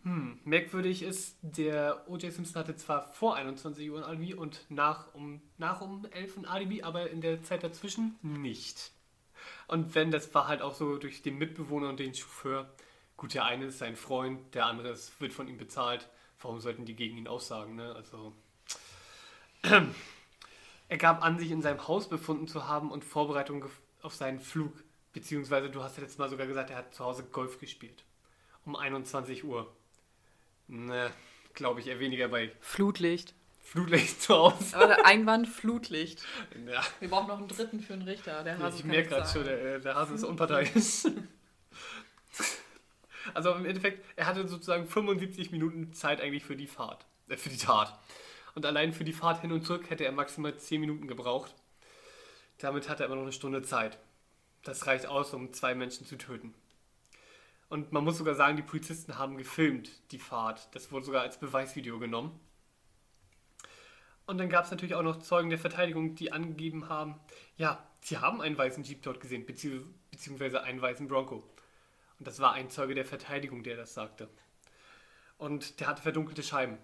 [0.03, 2.33] Hm, merkwürdig ist, der O.J.
[2.33, 6.47] Simpson hatte zwar vor 21 Uhr ein Alibi und nach um, nach um 11 ein
[6.47, 8.91] Alibi, aber in der Zeit dazwischen nicht.
[9.69, 12.75] Und wenn, das war halt auch so durch den Mitbewohner und den Chauffeur.
[13.17, 16.09] Gut, der eine ist sein Freund, der andere ist, wird von ihm bezahlt.
[16.41, 17.95] Warum sollten die gegen ihn aussagen, ne?
[17.95, 18.35] Also.
[20.89, 23.69] Er gab an, sich in seinem Haus befunden zu haben und Vorbereitungen
[24.03, 24.73] auf seinen Flug.
[25.13, 28.05] Beziehungsweise, du hast ja letztes Mal sogar gesagt, er hat zu Hause Golf gespielt.
[28.65, 29.73] Um 21 Uhr.
[30.67, 31.11] Ne,
[31.55, 32.53] glaube ich eher weniger bei.
[32.61, 33.35] Flutlicht.
[33.61, 34.77] Flutlicht zu Hause.
[34.77, 36.23] Aber Einwand Flutlicht.
[36.67, 36.83] Ja.
[37.01, 38.45] Wir brauchen noch einen dritten für einen Richter.
[38.45, 40.71] Der Hase ich merke gerade schon, der, der Hase ist unparteiisch.
[43.35, 47.07] also im Endeffekt, er hatte sozusagen 75 Minuten Zeit eigentlich für die Fahrt.
[47.29, 47.99] Äh, für die Tat.
[48.55, 51.55] Und allein für die Fahrt hin und zurück hätte er maximal 10 Minuten gebraucht.
[52.59, 53.99] Damit hat er immer noch eine Stunde Zeit.
[54.63, 56.55] Das reicht aus, um zwei Menschen zu töten.
[57.69, 60.69] Und man muss sogar sagen, die Polizisten haben gefilmt, die Fahrt.
[60.75, 62.39] Das wurde sogar als Beweisvideo genommen.
[64.27, 67.21] Und dann gab es natürlich auch noch Zeugen der Verteidigung, die angegeben haben,
[67.57, 71.45] ja, sie haben einen weißen Jeep dort gesehen, beziehungsweise einen weißen Bronco.
[72.19, 74.29] Und das war ein Zeuge der Verteidigung, der das sagte.
[75.37, 76.79] Und der hatte verdunkelte Scheiben.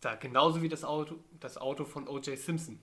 [0.00, 2.38] Da, genauso wie das Auto, das Auto von O.J.
[2.38, 2.80] Simpson.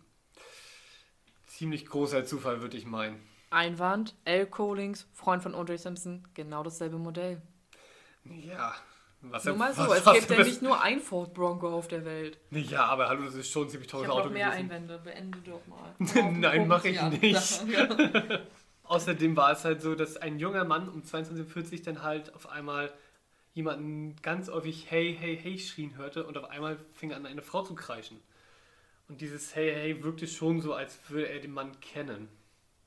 [1.48, 3.20] Ziemlich großer Zufall, würde ich meinen.
[3.50, 4.46] Einwand, L.
[4.46, 5.80] Collings, Freund von O.J.
[5.80, 7.42] Simpson, genau dasselbe Modell.
[8.24, 8.76] Ja,
[9.22, 12.06] was Nur mal so, was, es gibt ja nicht nur ein Ford Bronco auf der
[12.06, 12.38] Welt.
[12.52, 14.26] Ja, aber hallo, das ist schon ein ziemlich teures Auto.
[14.26, 14.72] Noch mehr gewesen.
[14.72, 16.32] Einwände, beende doch mal.
[16.32, 17.66] Nein, mache ich nicht.
[18.84, 22.50] Außerdem war es halt so, dass ein junger Mann um 22.40 Uhr dann halt auf
[22.50, 22.94] einmal
[23.58, 27.42] jemanden ganz häufig Hey, hey, hey schrien hörte und auf einmal fing er an, eine
[27.42, 28.22] Frau zu kreischen.
[29.10, 32.30] Und dieses Hey, hey wirkte schon so, als würde er den Mann kennen.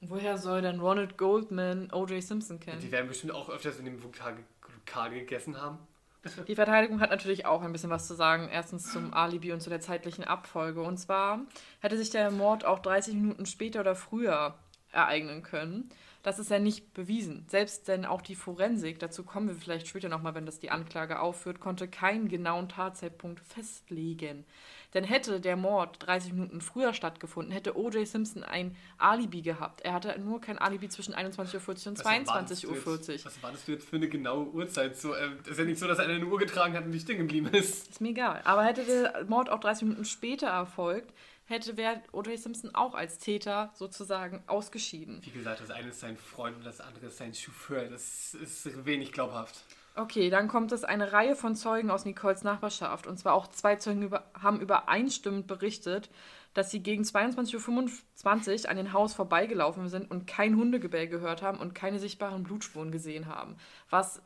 [0.01, 2.23] Woher soll denn Ronald Goldman O.J.
[2.23, 2.81] Simpson kennen?
[2.81, 5.79] Die werden bestimmt auch öfters in dem Lokal gegessen haben.
[6.49, 8.49] Die Verteidigung hat natürlich auch ein bisschen was zu sagen.
[8.51, 10.83] Erstens zum Alibi und zu der zeitlichen Abfolge.
[10.83, 11.41] Und zwar
[11.81, 14.55] hätte sich der Mord auch 30 Minuten später oder früher
[14.93, 15.91] ereignen können.
[16.23, 17.47] Das ist ja nicht bewiesen.
[17.49, 21.21] Selbst denn auch die Forensik, dazu kommen wir vielleicht später nochmal, wenn das die Anklage
[21.21, 24.45] aufführt, konnte keinen genauen Tatzeitpunkt festlegen.
[24.93, 28.07] Denn hätte der Mord 30 Minuten früher stattgefuffen, hätte O.J.
[28.07, 29.83] Simpson ein Alibi gehabt.
[29.83, 33.25] Er hatte nur kein Alibi zwischen 21.40 Uhr und 22.40 Uhr.
[33.25, 34.97] Was wartest du jetzt für eine genaue Uhrzeit?
[34.97, 37.19] So, äh, ist ja nicht so, dass er eine Uhr getragen hat und nicht stehen
[37.19, 37.89] geblieben ist.
[37.89, 38.41] Ist mir egal.
[38.45, 41.15] Aber hätte der Mord auch 30 Minuten später erfolgt,
[41.51, 42.39] hätte wäre O.J.
[42.39, 45.21] Simpson auch als Täter sozusagen ausgeschieden.
[45.23, 47.85] Wie gesagt, das eine ist sein Freund und das andere ist sein Chauffeur.
[47.85, 49.65] Das ist wenig glaubhaft.
[49.97, 53.07] Okay, dann kommt es eine Reihe von Zeugen aus Nicoles Nachbarschaft.
[53.07, 56.09] Und zwar auch zwei Zeugen über, haben übereinstimmend berichtet,
[56.55, 61.59] dass sie gegen 22.25 Uhr an den Haus vorbeigelaufen sind und kein Hundegebell gehört haben
[61.59, 63.57] und keine sichtbaren Blutspuren gesehen haben.
[63.91, 64.23] Was,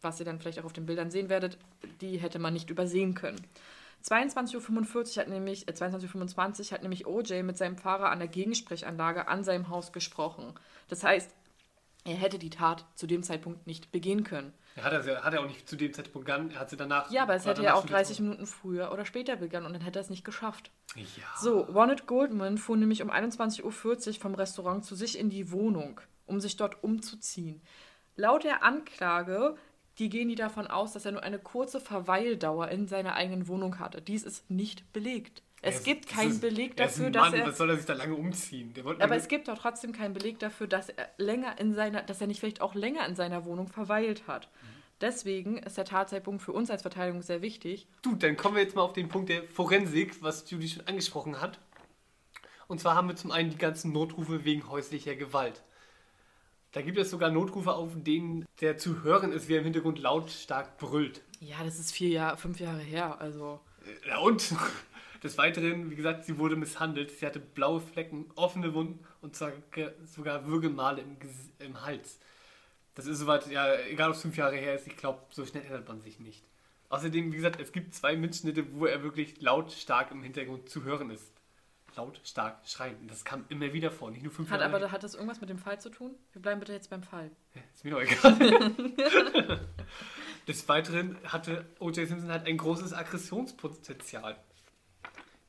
[0.00, 1.58] was ihr dann vielleicht auch auf den Bildern sehen werdet,
[2.00, 3.40] die hätte man nicht übersehen können.
[4.04, 9.28] 22.45 Uhr hat nämlich, äh, 22.25 hat nämlich OJ mit seinem Fahrer an der Gegensprechanlage
[9.28, 10.54] an seinem Haus gesprochen.
[10.88, 11.34] Das heißt,
[12.06, 14.52] er hätte die Tat zu dem Zeitpunkt nicht begehen können.
[14.76, 17.10] Er hat, er, hat er auch nicht zu dem Zeitpunkt begangen, er hat sie danach.
[17.10, 18.28] Ja, aber es hätte ja auch schon 30 gezogen.
[18.28, 20.70] Minuten früher oder später begonnen und dann hätte er es nicht geschafft.
[20.94, 21.04] Ja.
[21.36, 26.00] So, Ronald Goldman fuhr nämlich um 21.40 Uhr vom Restaurant zu sich in die Wohnung,
[26.26, 27.62] um sich dort umzuziehen.
[28.14, 29.56] Laut der Anklage,
[29.98, 33.78] die gehen die davon aus, dass er nur eine kurze Verweildauer in seiner eigenen Wohnung
[33.78, 34.02] hatte.
[34.02, 35.42] Dies ist nicht belegt.
[35.62, 37.46] Es Er gibt keinen ist- Beleg er dafür, dass Mann, er.
[37.46, 38.74] Was soll er sich da lange umziehen?
[39.00, 42.26] Aber es gibt doch trotzdem keinen Beleg dafür, dass er länger in seiner, dass er
[42.26, 44.50] nicht vielleicht auch länger in seiner Wohnung verweilt hat.
[45.00, 47.86] Deswegen ist der Tatzeitpunkt für uns als Verteidigung sehr wichtig.
[48.02, 51.40] Du, dann kommen wir jetzt mal auf den Punkt der Forensik, was Judy schon angesprochen
[51.40, 51.58] hat.
[52.68, 55.62] Und zwar haben wir zum einen die ganzen Notrufe wegen häuslicher Gewalt.
[56.76, 59.98] Da gibt es sogar Notrufe, auf denen der zu hören ist, wie er im Hintergrund
[59.98, 61.22] lautstark brüllt.
[61.40, 63.18] Ja, das ist vier Jahre, fünf Jahre her.
[63.18, 63.60] Also
[64.06, 64.54] Ja und?
[65.22, 67.12] Des Weiteren, wie gesagt, sie wurde misshandelt.
[67.12, 69.54] Sie hatte blaue Flecken, offene Wunden und sogar,
[70.04, 71.16] sogar Würgemale im,
[71.60, 72.18] im Hals.
[72.94, 75.64] Das ist soweit, ja, egal ob es fünf Jahre her ist, ich glaube, so schnell
[75.64, 76.44] ändert man sich nicht.
[76.90, 81.08] Außerdem, wie gesagt, es gibt zwei Mitschnitte, wo er wirklich lautstark im Hintergrund zu hören
[81.08, 81.32] ist.
[81.96, 82.96] Lautstark schreien.
[83.00, 85.40] Und das kam immer wieder vor, nicht nur fünf Hat Jahre aber hat das irgendwas
[85.40, 86.14] mit dem Fall zu tun?
[86.32, 87.30] Wir bleiben bitte jetzt beim Fall.
[87.74, 88.70] ist mir doch egal.
[90.48, 92.06] Des Weiteren hatte O.J.
[92.06, 94.36] Simpson halt ein großes Aggressionspotenzial.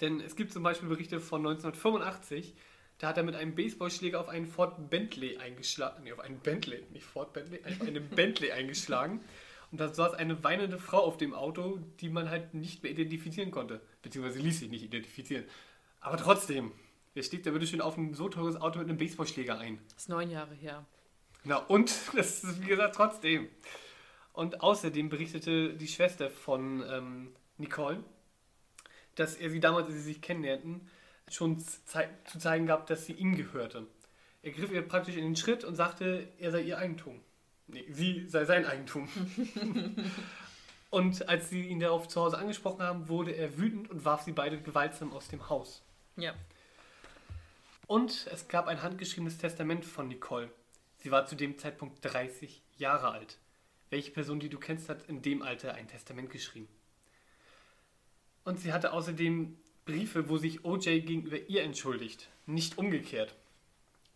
[0.01, 2.55] Denn es gibt zum Beispiel Berichte von 1985,
[2.97, 6.03] da hat er mit einem Baseballschläger auf einen Ford Bentley eingeschlagen.
[6.03, 9.21] Nee, auf einen Bentley, nicht Ford Bentley, auf einen Bentley eingeschlagen.
[9.71, 13.51] Und da saß eine weinende Frau auf dem Auto, die man halt nicht mehr identifizieren
[13.51, 13.81] konnte.
[14.01, 15.45] Beziehungsweise ließ sich nicht identifizieren.
[15.99, 16.71] Aber trotzdem,
[17.13, 19.79] wer schlägt da bitte schön auf ein so teures Auto mit einem Baseballschläger ein?
[19.93, 20.85] Das ist neun Jahre her.
[21.43, 23.49] Na und, das ist wie gesagt trotzdem.
[24.33, 28.03] Und außerdem berichtete die Schwester von ähm, Nicole,
[29.15, 30.87] dass er sie damals, als sie sich kennenlernten,
[31.29, 33.87] schon zei zu zeigen gab, dass sie ihm gehörte.
[34.43, 37.19] Er griff ihr praktisch in den Schritt und sagte, er sei ihr Eigentum.
[37.67, 39.09] Nee, sie sei sein Eigentum.
[40.89, 44.31] und als sie ihn darauf zu Hause angesprochen haben, wurde er wütend und warf sie
[44.31, 45.83] beide gewaltsam aus dem Haus.
[46.17, 46.33] Ja.
[47.87, 50.51] Und es gab ein handgeschriebenes Testament von Nicole.
[50.97, 53.37] Sie war zu dem Zeitpunkt 30 Jahre alt.
[53.89, 56.67] Welche Person, die du kennst, hat in dem Alter ein Testament geschrieben?
[58.43, 62.29] Und sie hatte außerdem Briefe, wo sich OJ gegenüber ihr entschuldigt.
[62.45, 63.35] Nicht umgekehrt.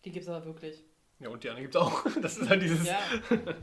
[0.04, 0.84] Die gibt es aber wirklich.
[1.20, 2.06] Ja, und die anderen gibt es auch.
[2.22, 2.86] Das ist halt dieses.
[2.86, 3.00] Ja.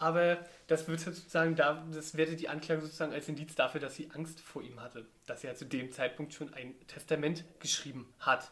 [0.00, 4.10] Aber das wird sozusagen, da, das wertet die Anklage sozusagen als Indiz dafür, dass sie
[4.14, 5.06] Angst vor ihm hatte.
[5.26, 8.50] Dass er zu dem Zeitpunkt schon ein Testament geschrieben hat.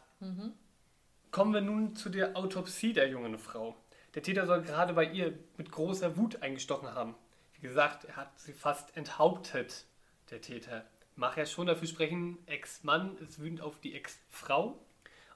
[1.31, 3.75] Kommen wir nun zu der Autopsie der jungen Frau.
[4.15, 7.15] Der Täter soll gerade bei ihr mit großer Wut eingestochen haben.
[7.55, 9.87] Wie gesagt, er hat sie fast enthauptet,
[10.31, 10.85] der Täter.
[11.17, 14.79] Mag ja schon dafür sprechen, Ex-Mann ist wütend auf die Ex-Frau.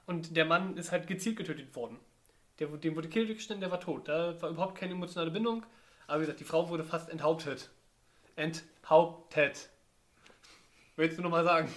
[0.05, 1.99] Und der Mann ist halt gezielt getötet worden.
[2.59, 4.07] Der, dem wurde Kehle geschnitten, der war tot.
[4.07, 5.65] Da war überhaupt keine emotionale Bindung.
[6.07, 7.69] Aber wie gesagt, die Frau wurde fast enthauptet.
[8.35, 9.69] Enthauptet.
[10.95, 11.73] Willst du nochmal sagen?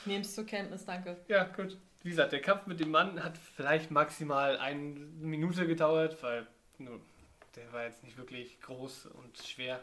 [0.00, 1.16] Ich nehme es zur Kenntnis, danke.
[1.28, 1.76] Ja, gut.
[2.02, 6.46] Wie gesagt, der Kampf mit dem Mann hat vielleicht maximal eine Minute gedauert, weil
[6.78, 7.00] nur,
[7.56, 9.82] der war jetzt nicht wirklich groß und schwer.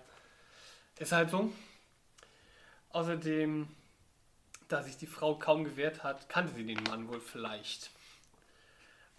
[0.99, 1.52] Ist halt so.
[2.89, 3.67] Außerdem,
[4.67, 7.91] da sich die Frau kaum gewehrt hat, kannte sie den Mann wohl vielleicht.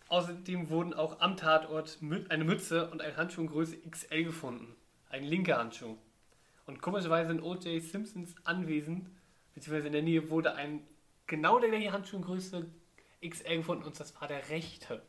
[0.08, 4.74] Außerdem wurden auch am Tatort eine Mütze und ein Handschuh Größe XL gefunden.
[5.08, 5.96] Ein linker Handschuh.
[6.66, 7.82] Und komischerweise in O.J.
[7.82, 9.14] Simpsons Anwesen,
[9.54, 10.86] beziehungsweise in der Nähe, wurde ein
[11.26, 12.66] genau der gleiche Handschuh Größe
[13.26, 15.02] XL gefunden und das war der rechte.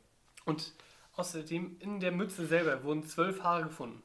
[0.45, 0.73] Und
[1.15, 4.01] außerdem in der Mütze selber wurden zwölf Haare gefunden.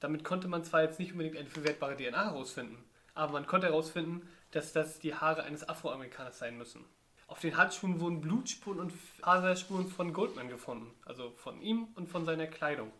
[0.00, 2.78] Damit konnte man zwar jetzt nicht unbedingt eine verwertbare DNA herausfinden,
[3.14, 6.84] aber man konnte herausfinden, dass das die Haare eines Afroamerikaners sein müssen.
[7.28, 12.24] Auf den Handschuhen wurden Blutspuren und Faserspuren von Goldman gefunden, also von ihm und von
[12.24, 12.90] seiner Kleidung.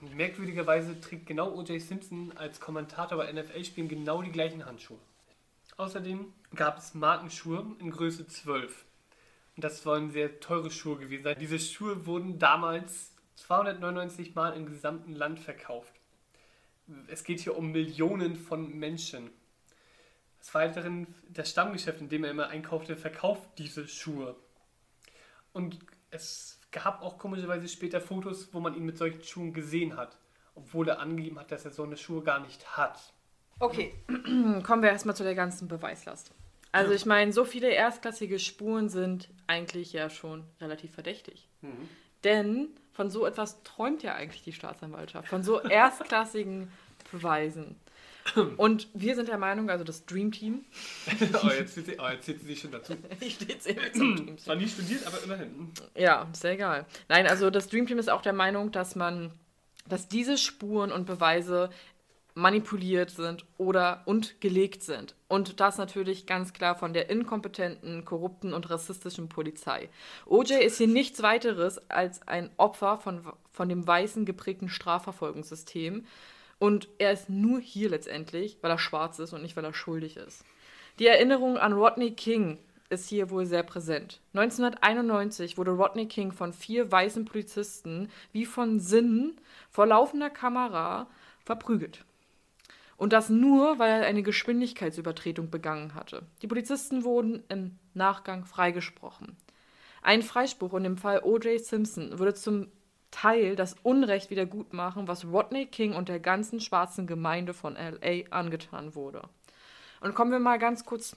[0.00, 1.80] Und merkwürdigerweise trägt genau O.J.
[1.80, 4.98] Simpson als Kommentator bei NFL-Spielen genau die gleichen Handschuhe.
[5.76, 8.84] Außerdem gab es Markenschuhe in Größe 12.
[9.56, 11.36] Und das sollen sehr teure Schuhe gewesen sein.
[11.40, 15.92] Diese Schuhe wurden damals 299 Mal im gesamten Land verkauft.
[17.08, 19.30] Es geht hier um Millionen von Menschen.
[20.40, 24.36] Des Weiteren, das Stammgeschäft, in dem er immer einkaufte, verkauft diese Schuhe.
[25.52, 25.78] Und
[26.10, 30.16] es gab auch komischerweise später Fotos, wo man ihn mit solchen Schuhen gesehen hat.
[30.56, 32.98] obwohl er angegeben hat, dass er so eine Schuhe gar nicht hat.
[33.60, 33.94] Okay,
[34.62, 36.32] kommen wir erstmal zu der ganzen Beweislast.
[36.72, 41.48] Also ich meine, so viele erstklassige Spuren sind eigentlich ja schon relativ verdächtig.
[41.60, 41.88] Mhm.
[42.24, 46.72] Denn von so etwas träumt ja eigentlich die Staatsanwaltschaft, von so erstklassigen
[47.10, 47.76] Beweisen.
[48.56, 50.64] Und wir sind der Meinung, also das Dream Team,
[51.44, 52.94] oh, jetzt zählt sie, oh, jetzt zählt sie sich schon dazu.
[53.20, 55.70] ich stehe jetzt eben zum Dream Zwar nie studiert, aber immerhin.
[55.94, 56.86] Ja, ist ja egal.
[57.08, 59.32] Nein, also das Dream Team ist auch der Meinung, dass man,
[59.88, 61.70] dass diese Spuren und Beweise
[62.36, 65.14] manipuliert sind oder und gelegt sind.
[65.26, 69.88] Und das natürlich ganz klar von der inkompetenten, korrupten und rassistischen Polizei.
[70.26, 76.04] OJ ist hier nichts weiteres als ein Opfer von, von dem weißen geprägten Strafverfolgungssystem.
[76.58, 80.16] Und er ist nur hier letztendlich, weil er schwarz ist und nicht, weil er schuldig
[80.16, 80.44] ist.
[80.98, 84.20] Die Erinnerung an Rodney King ist hier wohl sehr präsent.
[84.34, 89.40] 1991 wurde Rodney King von vier weißen Polizisten wie von Sinnen
[89.70, 91.08] vor laufender Kamera
[91.44, 92.04] verprügelt.
[92.96, 96.22] Und das nur, weil er eine Geschwindigkeitsübertretung begangen hatte.
[96.40, 99.36] Die Polizisten wurden im Nachgang freigesprochen.
[100.00, 101.60] Ein Freispruch in dem Fall O.J.
[101.62, 102.68] Simpson würde zum
[103.16, 108.94] Teil das Unrecht wiedergutmachen, was Rodney King und der ganzen schwarzen Gemeinde von LA angetan
[108.94, 109.22] wurde.
[110.02, 111.16] Und kommen wir mal ganz kurz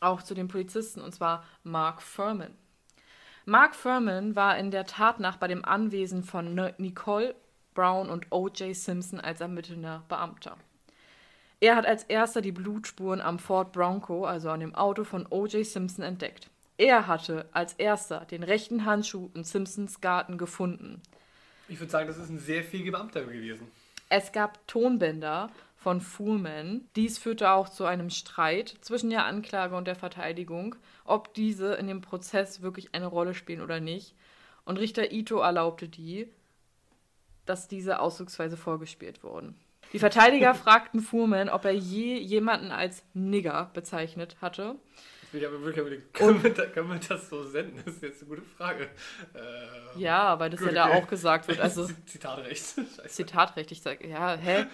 [0.00, 2.52] auch zu den Polizisten, und zwar Mark Furman.
[3.44, 7.36] Mark Furman war in der Tatnacht bei dem Anwesen von Nicole
[7.74, 8.74] Brown und O.J.
[8.74, 10.56] Simpson als ermittelnder Beamter.
[11.60, 15.64] Er hat als erster die Blutspuren am Ford Bronco, also an dem Auto von O.J.
[15.64, 16.50] Simpson, entdeckt.
[16.76, 21.02] Er hatte als erster den rechten Handschuh in Simpsons Garten gefunden.
[21.68, 23.68] Ich würde sagen, das ist ein sehr fähiger Beamter gewesen.
[24.08, 26.88] Es gab Tonbänder von Foreman.
[26.96, 31.86] Dies führte auch zu einem Streit zwischen der Anklage und der Verteidigung, ob diese in
[31.86, 34.14] dem Prozess wirklich eine Rolle spielen oder nicht.
[34.64, 36.28] Und Richter Ito erlaubte die,
[37.46, 39.54] dass diese ausdrucksweise vorgespielt wurden.
[39.92, 44.76] Die Verteidiger fragten Fuhrmann, ob er je jemanden als Nigger bezeichnet hatte.
[45.34, 47.82] Ich aber wirklich, können, wir, können wir das so senden?
[47.84, 48.84] Das ist jetzt eine gute Frage.
[49.34, 51.60] Äh, ja, weil das ja da auch gesagt wird.
[51.60, 52.74] Also, Zitatrecht.
[52.76, 53.08] Scheiße.
[53.08, 54.66] Zitatrecht, ich sage, ja, hä?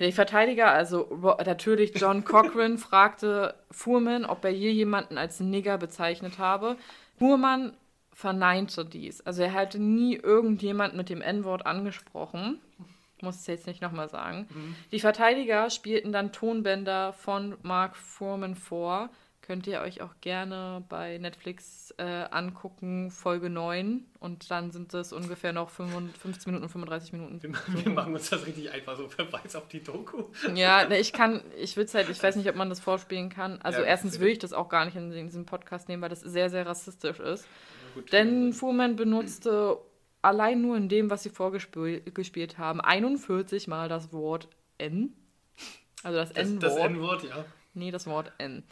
[0.00, 6.38] Die Verteidiger, also natürlich John Cochran fragte Fuhrmann, ob er je jemanden als Nigger bezeichnet
[6.38, 6.76] habe.
[7.18, 7.76] Fuhrmann
[8.12, 9.20] verneinte dies.
[9.26, 12.60] Also er hatte nie irgendjemand mit dem N-Wort angesprochen
[13.22, 14.46] muss es jetzt nicht nochmal sagen.
[14.50, 14.76] Mhm.
[14.92, 19.10] Die Verteidiger spielten dann Tonbänder von Mark Foreman vor.
[19.46, 24.04] Könnt ihr euch auch gerne bei Netflix äh, angucken, Folge 9.
[24.18, 27.40] Und dann sind es ungefähr noch 15 Minuten, 35 Minuten.
[27.40, 27.54] Wir,
[27.84, 30.24] wir machen uns das richtig einfach so, verweis auf die Doku.
[30.56, 33.62] Ja, ne, ich kann, ich will halt, ich weiß nicht, ob man das vorspielen kann.
[33.62, 36.22] Also ja, erstens will ich das auch gar nicht in diesem Podcast nehmen, weil das
[36.22, 37.46] sehr, sehr rassistisch ist.
[37.94, 39.78] Gut, Denn Fuhrmann benutzte
[40.22, 45.12] allein nur in dem, was sie vorgespielt haben, 41 Mal das Wort N.
[46.02, 46.62] Also das, N-Wort.
[46.62, 47.44] Das N-Wort, ja.
[47.76, 48.62] Nee, das Wort N.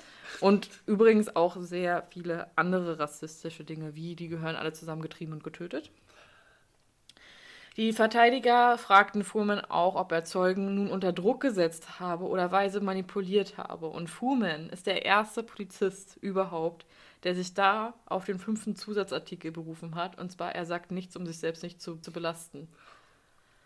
[0.40, 5.90] Und übrigens auch sehr viele andere rassistische Dinge, wie die gehören alle zusammengetrieben und getötet.
[7.77, 12.81] Die Verteidiger fragten Fuhrmann auch, ob er Zeugen nun unter Druck gesetzt habe oder weise
[12.81, 13.88] manipuliert habe.
[13.88, 16.87] Und Fuhrmann ist der erste Polizist überhaupt,
[17.25, 20.19] der sich da auf den fünften Zusatzartikel berufen hat.
[20.19, 22.69] Und zwar, er sagt nichts, um sich selbst nicht zu, zu belasten.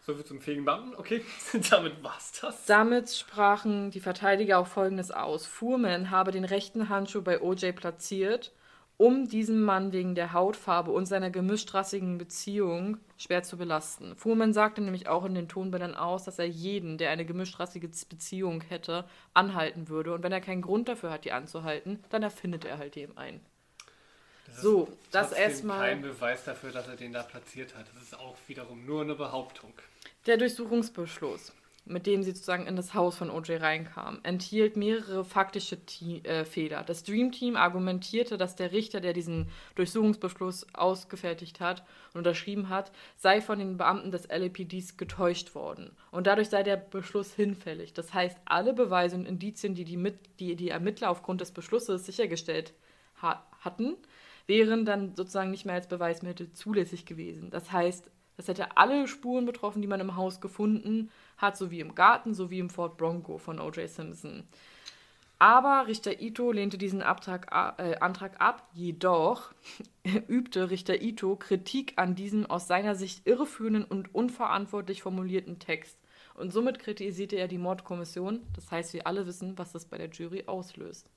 [0.09, 1.23] So viel zum fähigen Beamten, okay.
[1.71, 2.65] Damit war's das.
[2.65, 5.45] Damit sprachen die Verteidiger auch folgendes aus.
[5.45, 8.55] Fuhrmann habe den rechten Handschuh bei OJ platziert,
[8.97, 14.17] um diesen Mann wegen der Hautfarbe und seiner gemischtrassigen Beziehung schwer zu belasten.
[14.17, 18.63] Fuhrmann sagte nämlich auch in den Tonbändern aus, dass er jeden, der eine gemischtrassige Beziehung
[18.63, 20.15] hätte, anhalten würde.
[20.15, 23.41] Und wenn er keinen Grund dafür hat, die anzuhalten, dann erfindet er halt dem einen.
[24.47, 25.91] Das so, das erstmal.
[25.91, 27.85] kein Beweis dafür, dass er den da platziert hat.
[27.95, 29.75] Das ist auch wiederum nur eine Behauptung.
[30.27, 31.53] Der Durchsuchungsbeschluss,
[31.85, 36.45] mit dem sie sozusagen in das Haus von OJ reinkam, enthielt mehrere faktische T äh,
[36.45, 36.83] Fehler.
[36.85, 42.93] Das Dream Team argumentierte, dass der Richter, der diesen Durchsuchungsbeschluss ausgefertigt hat und unterschrieben hat,
[43.17, 45.97] sei von den Beamten des LAPDs getäuscht worden.
[46.11, 47.95] Und dadurch sei der Beschluss hinfällig.
[47.95, 52.05] Das heißt, alle Beweise und Indizien, die die, mit, die, die Ermittler aufgrund des Beschlusses
[52.05, 52.75] sichergestellt
[53.23, 53.97] ha hatten,
[54.47, 57.51] wären dann sozusagen nicht mehr als Beweismittel zulässig gewesen.
[57.51, 61.97] Das heißt, das hätte alle Spuren betroffen, die man im Haus gefunden hat, sowie im
[61.97, 63.91] Garten, sowie im Ford Bronco von O.J.
[63.91, 64.45] Simpson.
[65.41, 67.49] Aber Richter Ito lehnte diesen Abtrag,
[67.79, 69.53] äh, Antrag ab, jedoch
[70.29, 75.99] übte Richter Ito Kritik an diesem aus seiner Sicht irreführenden und unverantwortlich formulierten Text.
[76.35, 78.47] Und somit kritisierte er die Mordkommission.
[78.55, 81.11] Das heißt, wir alle wissen, was das bei der Jury auslöst.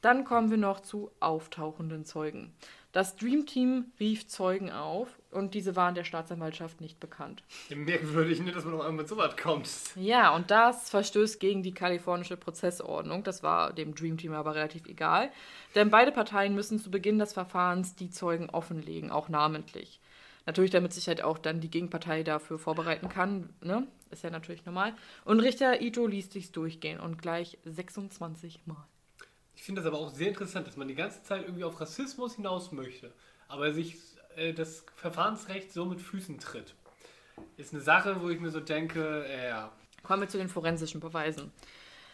[0.00, 2.54] Dann kommen wir noch zu auftauchenden Zeugen.
[2.98, 7.44] Das Dream Team rief Zeugen auf und diese waren der Staatsanwaltschaft nicht bekannt.
[7.70, 9.68] Merkwürdig, ne, dass man noch einmal mit so weit kommt.
[9.94, 13.22] Ja, und das verstößt gegen die kalifornische Prozessordnung.
[13.22, 15.30] Das war dem Dream Team aber relativ egal.
[15.76, 20.00] Denn beide Parteien müssen zu Beginn des Verfahrens die Zeugen offenlegen, auch namentlich.
[20.44, 23.50] Natürlich, damit sich halt auch dann die Gegenpartei dafür vorbereiten kann.
[23.60, 23.86] Ne?
[24.10, 24.92] Ist ja natürlich normal.
[25.24, 28.88] Und Richter Ito ließ sich's durchgehen und gleich 26 Mal.
[29.58, 32.36] Ich finde das aber auch sehr interessant, dass man die ganze Zeit irgendwie auf Rassismus
[32.36, 33.12] hinaus möchte,
[33.48, 33.96] aber sich
[34.36, 36.74] äh, das Verfahrensrecht so mit Füßen tritt.
[37.56, 39.72] Ist eine Sache, wo ich mir so denke, äh, ja.
[40.04, 41.50] Kommen wir zu den forensischen Beweisen.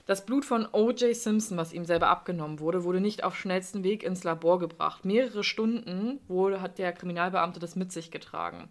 [0.06, 1.14] Das Blut von O.J.
[1.14, 5.04] Simpson, was ihm selber abgenommen wurde, wurde nicht auf schnellsten Weg ins Labor gebracht.
[5.04, 8.70] Mehrere Stunden wurde, hat der Kriminalbeamte das mit sich getragen.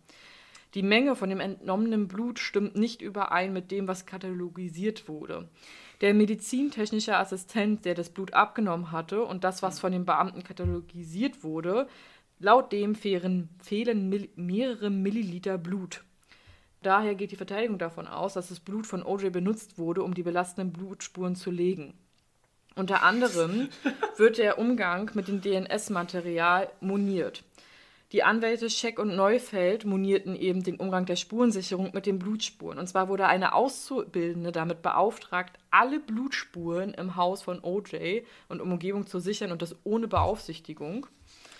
[0.74, 5.48] Die Menge von dem entnommenen Blut stimmt nicht überein mit dem, was katalogisiert wurde.
[6.04, 11.46] Der medizintechnische Assistent, der das Blut abgenommen hatte und das, was von den Beamten katalogisiert
[11.46, 11.88] wurde,
[12.40, 16.04] laut dem fehlen, fehlen mehrere Milliliter Blut.
[16.82, 20.24] Daher geht die Verteidigung davon aus, dass das Blut von OJ benutzt wurde, um die
[20.24, 21.94] belastenden Blutspuren zu legen.
[22.76, 23.70] Unter anderem
[24.18, 27.46] wird der Umgang mit dem DNS-Material moniert.
[28.14, 32.78] Die Anwälte Scheck und Neufeld monierten eben den Umgang der Spurensicherung mit den Blutspuren.
[32.78, 39.08] Und zwar wurde eine Auszubildende damit beauftragt, alle Blutspuren im Haus von OJ und Umgebung
[39.08, 41.08] zu sichern und das ohne Beaufsichtigung.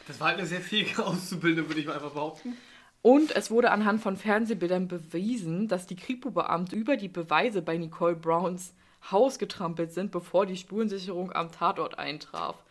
[0.08, 2.56] Das war halt eine sehr fähige Auszubildende, würde ich mal einfach behaupten.
[3.02, 8.16] Und es wurde anhand von Fernsehbildern bewiesen, dass die Kripo-Beamte über die Beweise bei Nicole
[8.16, 8.76] Browns
[9.10, 12.64] Haus getrampelt sind, bevor die Spurensicherung am Tatort eintraf.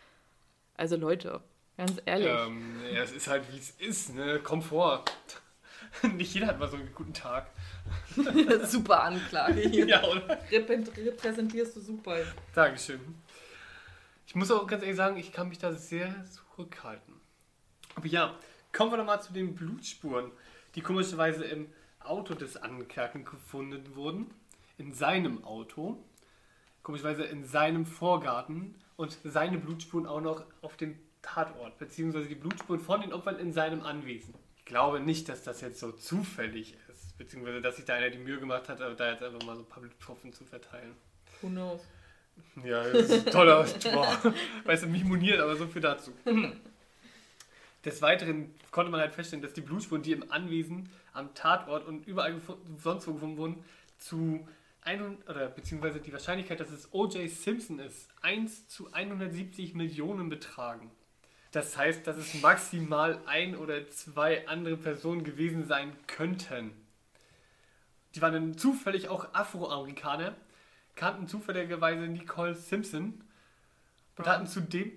[0.77, 1.40] Also Leute,
[1.87, 2.29] ganz ehrlich.
[2.29, 4.38] Ähm, ja, es ist halt wie es ist, ne?
[4.40, 5.05] Komfort.
[6.14, 7.51] Nicht jeder hat mal so einen guten Tag.
[8.64, 9.87] super Anklage hier.
[9.87, 10.38] Ja, oder?
[10.51, 12.16] Repräsentierst du super.
[12.55, 13.01] Dankeschön.
[14.27, 17.14] Ich muss auch ganz ehrlich sagen, ich kann mich da sehr zurückhalten.
[17.95, 18.35] Aber ja,
[18.73, 20.33] Kommen wir nochmal zu den Blutspuren,
[20.75, 21.68] die komischerweise im
[22.01, 24.31] Auto des Angeklagten gefunden wurden.
[24.79, 26.03] In seinem Auto.
[26.83, 28.75] Komischerweise in seinem Vorgarten.
[28.97, 31.78] Und seine Blutspuren auch noch auf dem Tatort.
[31.78, 34.35] Beziehungsweise die Blutspuren von den Opfern in seinem Anwesen.
[34.58, 37.16] Ich glaube nicht, dass das jetzt so zufällig ist.
[37.18, 39.68] Beziehungsweise, dass sich da einer die Mühe gemacht hat, da jetzt einfach mal so ein
[39.68, 40.94] paar Bluttropfen zu verteilen.
[41.40, 41.80] Who knows?
[42.64, 43.64] Ja, das ist ein toller.
[43.92, 46.12] Boah, weißt du, mich moniert, aber so viel dazu.
[47.85, 52.06] Des Weiteren konnte man halt feststellen, dass die Blutspuren, die im Anwesen, am Tatort und
[52.06, 52.40] überall
[52.78, 53.64] sonst wo gefunden wurden,
[53.98, 54.48] zu
[54.82, 57.28] 100, oder beziehungsweise die Wahrscheinlichkeit, dass es O.J.
[57.28, 60.90] Simpson ist, 1 zu 170 Millionen betragen.
[61.53, 66.73] Das heißt, dass es maximal ein oder zwei andere Personen gewesen sein könnten.
[68.15, 70.35] Die waren dann zufällig auch Afroamerikaner,
[70.95, 73.23] kannten zufälligerweise Nicole Simpson
[74.17, 74.93] und hatten zudem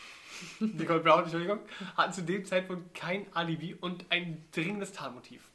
[0.60, 1.60] Nicole Brown, Entschuldigung,
[1.96, 5.48] hatten zu dem Zeitpunkt kein Alibi und ein dringendes Tatmotiv.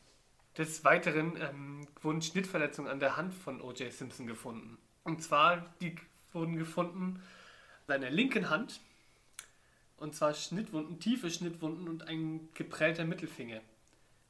[0.58, 3.92] Des Weiteren ähm, wurden Schnittverletzungen an der Hand von O.J.
[3.92, 4.78] Simpson gefunden.
[5.04, 5.96] Und zwar, die
[6.34, 7.22] wurden gefunden
[7.82, 8.80] an seiner linken Hand.
[9.98, 13.62] Und zwar Schnittwunden, tiefe Schnittwunden und ein geprellter Mittelfinger.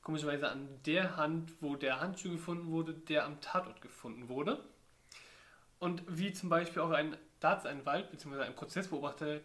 [0.02, 4.64] Komischerweise an der Hand, wo der Handschuh gefunden wurde, der am Tatort gefunden wurde.
[5.80, 8.44] Und wie zum Beispiel auch ein Staatsanwalt bzw.
[8.44, 9.42] ein Prozessbeobachter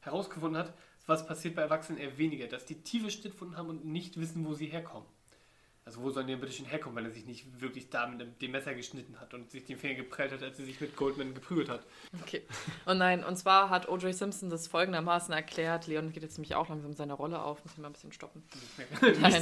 [0.00, 0.74] herausgefunden hat,
[1.06, 4.52] was passiert bei Erwachsenen eher weniger, dass die tiefe Schnittwunden haben und nicht wissen, wo
[4.54, 5.08] sie herkommen.
[5.88, 8.42] Also wo sollen die denn bitte schon herkommen, weil er sich nicht wirklich da mit
[8.42, 11.32] dem Messer geschnitten hat und sich den Finger geprellt hat, als er sich mit Goldman
[11.32, 11.80] geprügelt hat.
[12.20, 12.42] Okay.
[12.84, 14.14] Und nein, und zwar hat O.J.
[14.14, 15.86] Simpson das folgendermaßen erklärt.
[15.86, 18.42] Leon geht jetzt nämlich auch langsam seine Rolle auf, muss ich mal ein bisschen stoppen.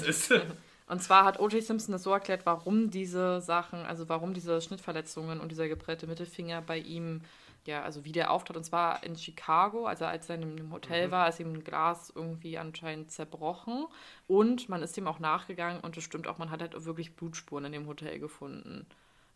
[0.07, 0.33] Ist.
[0.87, 1.65] Und zwar hat O.J.
[1.65, 6.63] Simpson das so erklärt, warum diese Sachen, also warum diese Schnittverletzungen und dieser geprellte Mittelfinger
[6.63, 7.23] bei ihm
[7.67, 11.09] ja, also wie der auftrat, und zwar in Chicago, also als er in einem Hotel
[11.09, 11.11] mhm.
[11.13, 13.87] war, ist ihm ein Glas irgendwie anscheinend zerbrochen
[14.27, 17.65] und man ist ihm auch nachgegangen und es stimmt auch, man hat halt wirklich Blutspuren
[17.67, 18.87] in dem Hotel gefunden,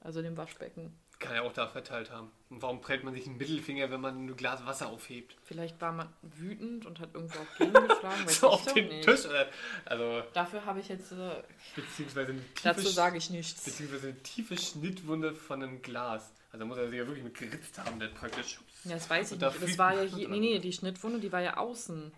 [0.01, 0.93] also in dem Waschbecken.
[1.20, 2.31] Kann er auch da verteilt haben.
[2.49, 5.37] Und warum prellt man sich einen Mittelfinger, wenn man ein Glas Wasser aufhebt?
[5.45, 8.26] Vielleicht war man wütend und hat irgendwo auch gegengeschlagen.
[8.28, 9.05] so auf den nicht.
[9.05, 9.26] Tisch?
[9.26, 9.47] Oder?
[9.85, 11.12] Also Dafür habe ich jetzt...
[11.12, 11.43] Äh,
[11.76, 13.62] beziehungsweise eine tiefe, dazu sage ich nichts.
[13.62, 16.33] Beziehungsweise eine tiefe Schnittwunde von einem Glas.
[16.53, 18.61] Also muss er sich ja wirklich mit geritzt haben, der praktisch.
[18.85, 19.63] Ja, das weiß ich nicht.
[19.63, 20.29] Das war ja hier.
[20.29, 22.13] Nee, nee, die Schnittwunde, die war ja außen.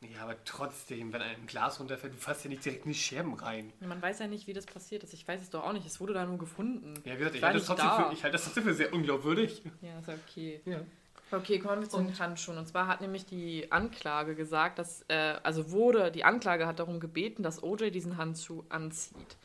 [0.00, 3.34] Ja, aber trotzdem, wenn ein Glas runterfällt, du fasst ja nicht direkt in die Scherben
[3.34, 3.72] rein.
[3.80, 5.14] Man weiß ja nicht, wie das passiert ist.
[5.14, 5.86] Ich weiß es doch auch nicht.
[5.86, 6.94] Es wurde da nur gefunden.
[7.04, 9.62] Ja, wie gesagt, ich, halte das, trotzdem für, ich halte das trotzdem für sehr unglaubwürdig.
[9.80, 10.60] Ja, ist okay.
[10.66, 10.80] Ja.
[11.32, 12.58] Okay, kommen wir zu den Handschuhen.
[12.58, 17.00] Und zwar hat nämlich die Anklage gesagt, dass, äh, also wurde, die Anklage hat darum
[17.00, 19.36] gebeten, dass OJ diesen Handschuh anzieht.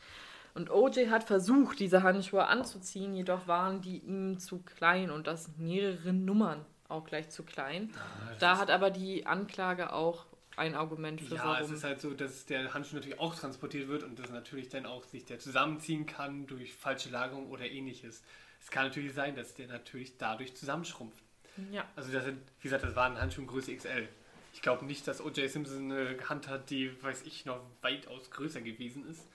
[0.54, 5.50] Und OJ hat versucht, diese Handschuhe anzuziehen, jedoch waren die ihm zu klein und das
[5.56, 7.90] mehrere Nummern auch gleich zu klein.
[7.96, 10.26] Ah, da hat aber die Anklage auch
[10.56, 11.64] ein Argument für ja, warum.
[11.64, 14.84] es ist halt so, dass der Handschuh natürlich auch transportiert wird und dass natürlich dann
[14.84, 18.22] auch sich der zusammenziehen kann durch falsche Lagerung oder ähnliches.
[18.60, 21.24] Es kann natürlich sein, dass der natürlich dadurch zusammenschrumpft.
[21.70, 21.84] Ja.
[21.96, 24.08] Also das sind, wie gesagt, das war ein Handschuh in Größe XL.
[24.54, 25.48] Ich glaube nicht, dass O.J.
[25.50, 29.26] Simpson eine Hand hat, die, weiß ich, noch weitaus größer gewesen ist.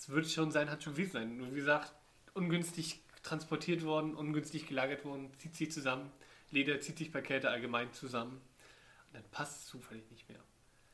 [0.00, 1.36] Das wird schon sein Handschuh gewesen sein.
[1.36, 1.92] Nur wie gesagt,
[2.32, 6.10] ungünstig transportiert worden, ungünstig gelagert worden, zieht sich zusammen.
[6.50, 8.40] Leder zieht sich bei Kälte allgemein zusammen.
[9.08, 10.40] Und dann passt es zufällig nicht mehr.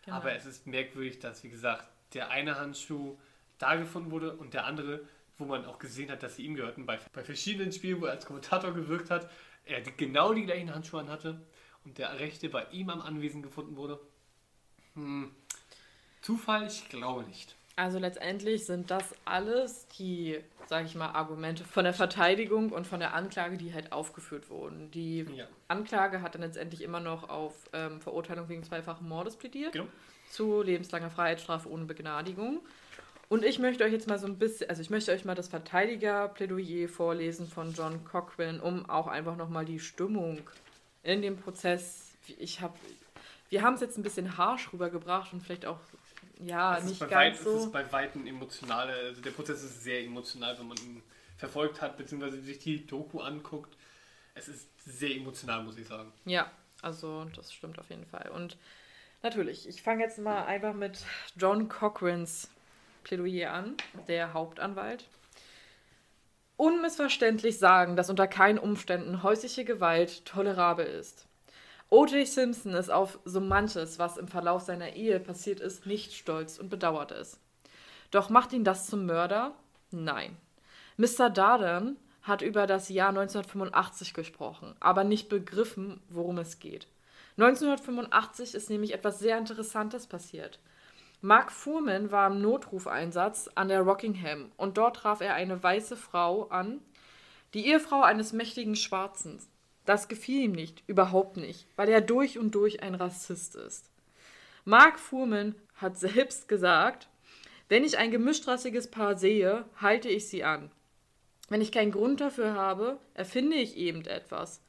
[0.04, 0.16] Genau.
[0.16, 3.16] Aber es ist merkwürdig, dass, wie gesagt, der eine Handschuh
[3.58, 5.06] da gefunden wurde und der andere,
[5.38, 8.12] wo man auch gesehen hat, dass sie ihm gehörten, bei, bei verschiedenen Spielen, wo er
[8.12, 9.30] als Kommentator gewirkt hat,
[9.66, 11.40] er genau die gleichen Handschuhe anhatte
[11.84, 14.00] und der rechte bei ihm am Anwesen gefunden wurde.
[14.94, 15.30] Hm.
[16.22, 16.66] Zufall?
[16.66, 17.54] Ich glaube nicht.
[17.76, 23.00] Also letztendlich sind das alles die, sage ich mal, Argumente von der Verteidigung und von
[23.00, 24.90] der Anklage, die halt aufgeführt wurden.
[24.90, 25.46] Die ja.
[25.68, 29.72] Anklage hat dann letztendlich immer noch auf ähm, Verurteilung wegen zweifachen Mordes plädiert.
[29.72, 29.86] Genau.
[30.30, 32.60] Zu lebenslanger Freiheitsstrafe ohne Begnadigung.
[33.28, 35.48] Und ich möchte euch jetzt mal so ein bisschen, also ich möchte euch mal das
[35.48, 40.40] Verteidigerplädoyer vorlesen von John Cochran, um auch einfach nochmal die Stimmung
[41.02, 42.74] in dem Prozess, ich habe,
[43.48, 45.78] wir haben es jetzt ein bisschen harsch rübergebracht und vielleicht auch,
[46.40, 47.56] ja, nicht ganz weit, so.
[47.56, 51.02] Es ist bei Weitem emotionale, also der Prozess ist sehr emotional, wenn man ihn
[51.36, 53.76] verfolgt hat, beziehungsweise sich die Doku anguckt.
[54.34, 56.12] Es ist sehr emotional, muss ich sagen.
[56.24, 56.50] Ja,
[56.82, 58.30] also das stimmt auf jeden Fall.
[58.34, 58.56] Und
[59.22, 61.04] natürlich, ich fange jetzt mal einfach mit
[61.36, 62.50] John Cochrans
[63.02, 63.76] Plädoyer an,
[64.08, 65.08] der Hauptanwalt.
[66.56, 71.25] Unmissverständlich sagen, dass unter keinen Umständen häusliche Gewalt tolerabel ist.
[71.88, 72.26] O.J.
[72.26, 76.68] Simpson ist auf so manches, was im Verlauf seiner Ehe passiert ist, nicht stolz und
[76.68, 77.38] bedauert es.
[78.10, 79.52] Doch macht ihn das zum Mörder?
[79.92, 80.36] Nein.
[80.96, 81.30] Mr.
[81.30, 86.88] Darden hat über das Jahr 1985 gesprochen, aber nicht begriffen, worum es geht.
[87.38, 90.58] 1985 ist nämlich etwas sehr Interessantes passiert.
[91.20, 96.48] Mark Fuhrman war im Notrufeinsatz an der Rockingham und dort traf er eine weiße Frau
[96.48, 96.80] an,
[97.54, 99.38] die Ehefrau eines mächtigen Schwarzen.
[99.86, 103.90] Das gefiel ihm nicht, überhaupt nicht, weil er durch und durch ein Rassist ist.
[104.64, 107.08] Mark Fuhrman hat selbst gesagt,
[107.68, 110.70] wenn ich ein gemischtrassiges Paar sehe, halte ich sie an.
[111.48, 114.60] Wenn ich keinen Grund dafür habe, erfinde ich eben etwas.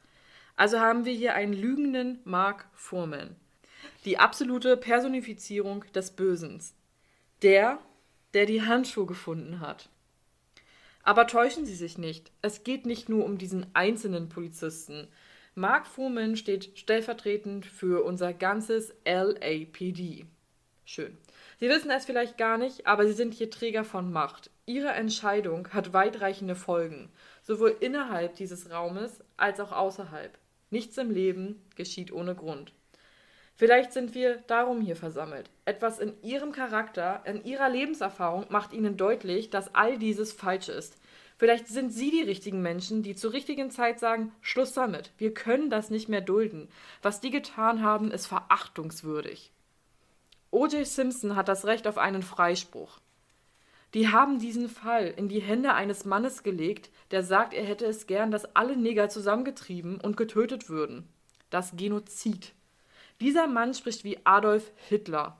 [0.55, 3.35] Also haben wir hier einen lügenden Mark Fuhrman
[4.05, 6.61] die absolute Personifizierung des Bösen.
[7.41, 7.79] Der,
[8.33, 9.89] der die Handschuhe gefunden hat.
[11.07, 15.07] Aber täuschen Sie sich nicht, es geht nicht nur um diesen einzelnen Polizisten.
[15.55, 20.25] Mark Fuhrman steht stellvertretend für unser ganzes LAPD.
[20.83, 21.17] Schön.
[21.61, 24.49] Sie wissen es vielleicht gar nicht, aber Sie sind hier Träger von Macht.
[24.65, 27.09] Ihre Entscheidung hat weitreichende Folgen,
[27.41, 30.37] sowohl innerhalb dieses Raumes als auch außerhalb.
[30.71, 32.73] Nichts im Leben geschieht ohne Grund.
[33.57, 35.49] Vielleicht sind wir darum hier versammelt.
[35.65, 40.95] Etwas in ihrem Charakter, in ihrer Lebenserfahrung macht ihnen deutlich, dass all dieses falsch ist.
[41.37, 45.71] Vielleicht sind sie die richtigen Menschen, die zur richtigen Zeit sagen, Schluss damit, wir können
[45.71, 46.69] das nicht mehr dulden.
[47.01, 49.51] Was die getan haben, ist verachtungswürdig.
[50.51, 50.85] O.J.
[50.85, 52.99] Simpson hat das Recht auf einen Freispruch.
[53.95, 58.05] Die haben diesen Fall in die Hände eines Mannes gelegt, der sagt, er hätte es
[58.05, 61.07] gern, dass alle Neger zusammengetrieben und getötet würden.
[61.49, 62.53] Das Genozid.
[63.19, 65.37] Dieser Mann spricht wie Adolf Hitler.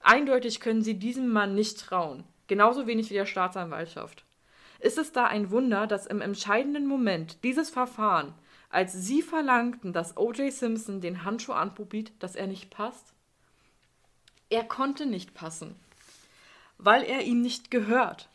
[0.00, 4.24] Eindeutig können Sie diesem Mann nicht trauen, genauso wenig wie der Staatsanwaltschaft.
[4.80, 8.34] Ist es da ein Wunder, dass im entscheidenden Moment dieses Verfahren,
[8.68, 10.52] als Sie verlangten, dass O.J.
[10.52, 13.14] Simpson den Handschuh anprobiert, dass er nicht passt?
[14.50, 15.74] Er konnte nicht passen,
[16.76, 18.28] weil er ihm nicht gehört.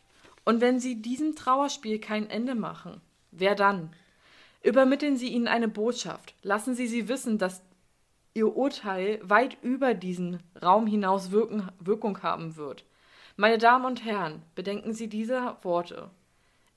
[0.44, 3.94] Und wenn Sie diesem Trauerspiel kein Ende machen, wer dann?
[4.62, 6.34] Übermitteln Sie ihnen eine Botschaft.
[6.42, 7.62] Lassen Sie sie wissen, dass
[8.34, 12.84] ihr Urteil weit über diesen Raum hinaus wirken, Wirkung haben wird.
[13.36, 16.10] Meine Damen und Herren, bedenken Sie diese Worte.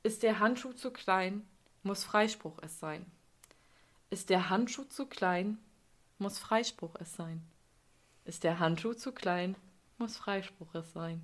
[0.01, 1.45] Ist der Handschuh zu klein,
[1.83, 3.05] muss Freispruch es sein.
[4.09, 5.57] Ist der Handschuh zu klein,
[6.17, 7.41] muss Freispruch es sein.
[8.25, 9.55] Ist der Handschuh zu klein,
[9.97, 11.21] muss Freispruch es sein.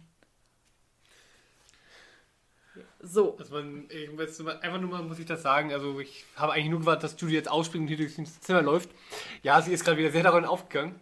[3.02, 3.38] So.
[3.38, 5.72] Also man, ich weiß, einfach nur mal muss ich das sagen.
[5.72, 8.90] Also ich habe eigentlich nur gewartet, dass Judy jetzt ausspringt und hier durchs Zimmer läuft.
[9.42, 11.00] Ja, sie ist gerade wieder sehr darin aufgegangen.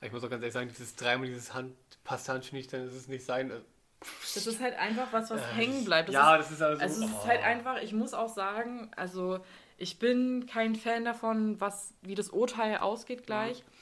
[0.00, 1.74] Ich muss auch ganz ehrlich sagen, dieses dreimal dieses Hand
[2.04, 3.50] passt Handschuh nicht, dann ist es nicht sein.
[4.34, 6.08] Das ist halt einfach was, was äh, hängen bleibt.
[6.08, 6.82] Das ja, ist, das ist also.
[6.82, 7.18] Also es oh.
[7.18, 9.40] ist halt einfach, ich muss auch sagen, also
[9.76, 13.60] ich bin kein Fan davon, was, wie das Urteil ausgeht gleich.
[13.60, 13.77] Mhm.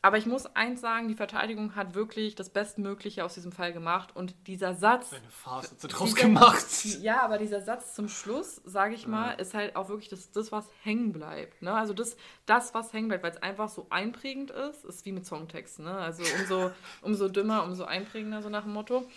[0.00, 4.14] Aber ich muss eins sagen, die Verteidigung hat wirklich das Bestmögliche aus diesem Fall gemacht.
[4.14, 5.12] Und dieser Satz.
[5.12, 6.66] Eine Farce hat sie draus gemacht.
[7.00, 10.52] Ja, aber dieser Satz zum Schluss, sage ich mal, ist halt auch wirklich das, das
[10.52, 11.62] was hängen bleibt.
[11.62, 11.72] Ne?
[11.72, 15.26] Also das, das, was hängen bleibt, weil es einfach so einprägend ist, ist wie mit
[15.26, 15.84] Songtexten.
[15.84, 15.92] Ne?
[15.92, 16.70] Also umso,
[17.02, 19.08] umso dümmer, umso einprägender, so nach dem Motto.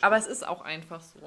[0.00, 1.18] Aber es ist auch einfach so.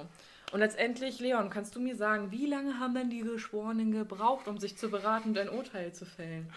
[0.51, 4.57] Und letztendlich, Leon, kannst du mir sagen, wie lange haben denn die Geschworenen gebraucht, um
[4.57, 6.51] sich zu beraten und ein Urteil zu fällen?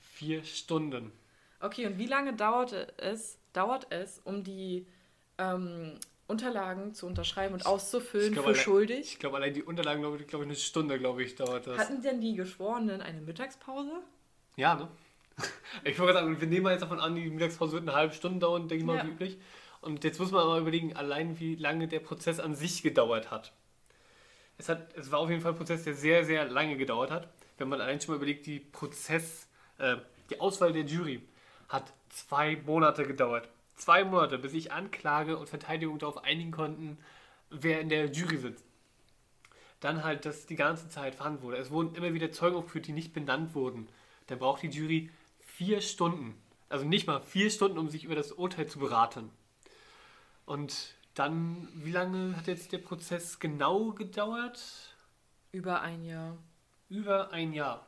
[0.00, 1.12] Vier Stunden.
[1.60, 4.86] Okay, und wie lange dauert es, dauert es um die
[5.38, 9.00] ähm, Unterlagen zu unterschreiben und auszufüllen glaub, für allein- schuldig?
[9.12, 11.78] Ich glaube, allein die Unterlagen, glaube ich, glaube ich, eine Stunde, glaube ich, dauert das.
[11.78, 13.92] Hatten denn die Geschworenen eine Mittagspause?
[14.56, 14.88] Ja, ne?
[15.84, 18.38] Ich wollte sagen, wir nehmen mal jetzt davon an, die Mittagspause wird eine halbe Stunde
[18.40, 19.04] dauern, denke ich mal, Ja.
[19.06, 19.38] wie üblich.
[19.80, 23.52] Und jetzt muss man aber überlegen, allein wie lange der Prozess an sich gedauert hat.
[24.58, 24.94] Es, hat.
[24.94, 27.28] es war auf jeden Fall ein Prozess, der sehr, sehr lange gedauert hat.
[27.56, 29.48] Wenn man allein schon mal überlegt, die Prozess,
[29.78, 29.96] äh,
[30.28, 31.22] die Auswahl der Jury
[31.70, 33.48] hat zwei Monate gedauert.
[33.76, 36.98] Zwei Monate, bis sich Anklage und Verteidigung darauf einigen konnten,
[37.48, 38.64] wer in der Jury sitzt.
[39.78, 41.56] Dann halt, dass die ganze Zeit verhandelt wurde.
[41.56, 43.88] Es wurden immer wieder Zeugen aufgeführt, die nicht benannt wurden.
[44.26, 46.34] Dann braucht die Jury vier Stunden.
[46.68, 49.30] Also nicht mal vier Stunden, um sich über das Urteil zu beraten.
[50.44, 54.94] Und dann, wie lange hat jetzt der Prozess genau gedauert?
[55.52, 56.36] Über ein Jahr.
[56.88, 57.86] Über ein Jahr.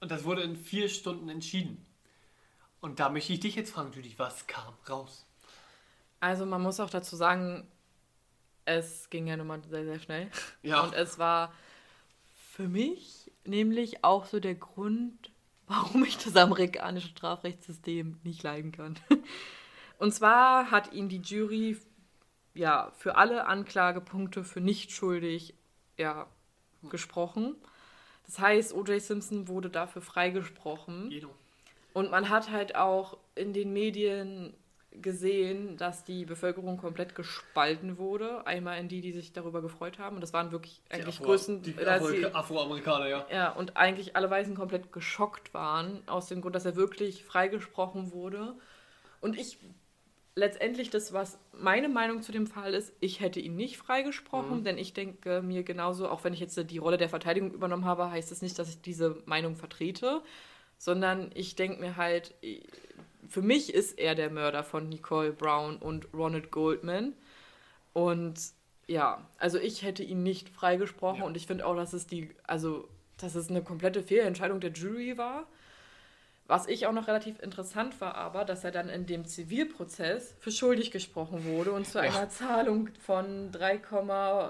[0.00, 1.84] Und das wurde in vier Stunden entschieden.
[2.82, 5.24] Und da möchte ich dich jetzt fragen, Judy, was kam raus?
[6.18, 7.66] Also man muss auch dazu sagen,
[8.64, 10.30] es ging ja nun mal sehr, sehr schnell.
[10.62, 10.82] Ja.
[10.82, 11.52] Und es war
[12.50, 15.30] für mich nämlich auch so der Grund,
[15.68, 18.98] warum ich das amerikanische Strafrechtssystem nicht leiden kann.
[19.98, 21.78] Und zwar hat ihn die Jury
[22.52, 25.54] ja für alle Anklagepunkte für nicht schuldig
[25.96, 26.26] ja,
[26.90, 27.54] gesprochen.
[28.26, 29.00] Das heißt, O.J.
[29.00, 31.10] Simpson wurde dafür freigesprochen.
[31.12, 31.28] Jeder.
[31.92, 34.54] Und man hat halt auch in den Medien
[35.00, 38.46] gesehen, dass die Bevölkerung komplett gespalten wurde.
[38.46, 40.16] Einmal in die, die sich darüber gefreut haben.
[40.16, 41.62] Und das waren wirklich eigentlich Afro- größten...
[41.62, 43.26] Die Afro- Afroamerikaner, ja.
[43.32, 48.12] ja, und eigentlich alle Weißen komplett geschockt waren, aus dem Grund, dass er wirklich freigesprochen
[48.12, 48.54] wurde.
[49.22, 49.58] Und ich
[50.34, 54.78] letztendlich das, was meine Meinung zu dem Fall ist, ich hätte ihn nicht freigesprochen, denn
[54.78, 58.30] ich denke mir genauso, auch wenn ich jetzt die Rolle der Verteidigung übernommen habe, heißt
[58.30, 60.22] das nicht, dass ich diese Meinung vertrete,
[60.82, 62.34] sondern ich denke mir halt,
[63.28, 67.12] für mich ist er der Mörder von Nicole Brown und Ronald Goldman.
[67.92, 68.34] Und
[68.88, 71.24] ja, also ich hätte ihn nicht freigesprochen Ja.
[71.26, 72.88] und ich finde auch, dass es die, also
[73.20, 75.46] dass es eine komplette Fehlentscheidung der Jury war.
[76.48, 80.50] Was ich auch noch relativ interessant war, aber, dass er dann in dem Zivilprozess für
[80.50, 82.10] schuldig gesprochen wurde und zu Ja.
[82.10, 83.80] einer Zahlung von 3,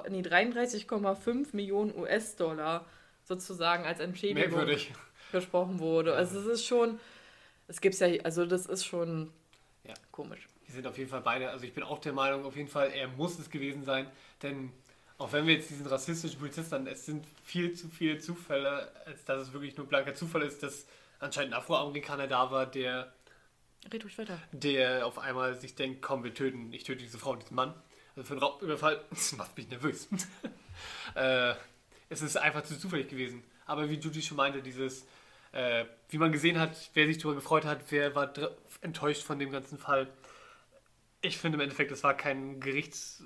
[0.08, 2.86] nee, 33,5 Millionen US-Dollar
[3.24, 4.92] sozusagen als Entschädigung Merkwürdig.
[5.32, 6.14] Gesprochen wurde.
[6.14, 7.00] Also es ist schon,
[7.68, 9.32] es gibt's ja, also das ist schon
[9.84, 9.94] Ja.
[10.10, 10.48] komisch.
[10.68, 12.90] Die sind auf jeden Fall beide, also ich bin auch der Meinung, auf jeden Fall,
[12.92, 14.06] er muss es gewesen sein,
[14.42, 14.72] denn
[15.18, 19.24] auch wenn wir jetzt diesen rassistischen Polizisten haben, es sind viel zu viele Zufälle, als
[19.24, 20.86] dass es wirklich nur blanker Zufall ist, dass
[21.20, 23.12] anscheinend ein Afroamerikaner da war, der,
[23.92, 24.38] Red ruhig weiter.
[24.52, 27.74] der auf einmal sich denkt, komm, wir töten, ich töte diese Frau und diesen Mann.
[28.16, 30.08] Also für einen Raubüberfall, das macht mich nervös.
[31.14, 31.54] äh,
[32.08, 33.42] es ist einfach zu zufällig gewesen.
[33.66, 35.06] Aber wie Judy schon meinte, dieses,
[35.52, 38.32] äh, wie man gesehen hat, wer sich darüber gefreut hat, wer war
[38.80, 40.08] enttäuscht von dem ganzen Fall.
[41.20, 43.22] Ich finde im Endeffekt, es war kein Gerichts-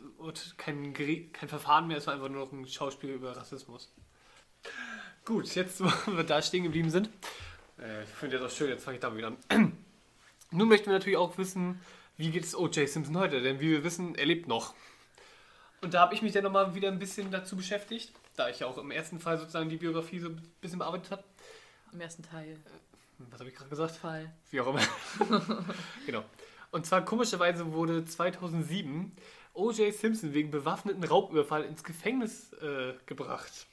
[0.59, 3.93] kein, Geri- kein Verfahren mehr, es war einfach nur noch ein Schauspiel über Rassismus.
[5.24, 7.09] Gut, jetzt, wo wir da stehen geblieben sind.
[7.79, 9.77] Äh, ich finde das auch schön, jetzt fange ich damit wieder an.
[10.51, 11.81] Nun möchten wir natürlich auch wissen,
[12.16, 12.89] wie geht es O.J.
[12.89, 13.41] Simpson heute?
[13.43, 14.74] Denn wie wir wissen, er lebt noch.
[15.83, 18.66] Und da habe ich mich dann nochmal wieder ein bisschen dazu beschäftigt, da ich ja
[18.66, 21.24] auch im ersten Fall sozusagen die Biografie so ein bisschen bearbeitet habe.
[21.93, 22.59] Im ersten Teil.
[23.30, 23.97] Was habe ich gerade gesagt?
[23.97, 24.32] Fall.
[24.51, 24.82] Wie auch immer.
[26.07, 26.24] genau.
[26.70, 29.12] Und zwar komischerweise wurde 2007
[29.55, 29.95] O.J.
[29.95, 33.66] Simpson wegen bewaffneten Raubüberfall ins Gefängnis äh, gebracht.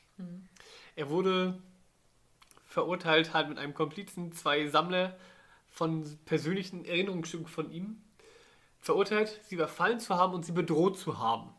[0.95, 1.61] Er wurde
[2.65, 5.17] verurteilt halt mit einem Komplizen, zwei Sammler
[5.69, 8.01] von persönlichen Erinnerungsstücken von ihm,
[8.79, 11.49] verurteilt, sie überfallen zu haben und sie bedroht zu haben.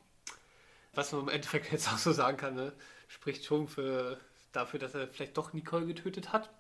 [0.95, 2.73] Was man im Endeffekt jetzt auch so sagen kann, ne?
[3.09, 4.21] spricht schon für,
[4.57, 6.51] dafür, dass er vielleicht doch Nicole getötet hat.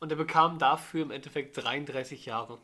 [0.00, 2.58] Und er bekam dafür im Endeffekt 33 Jahre.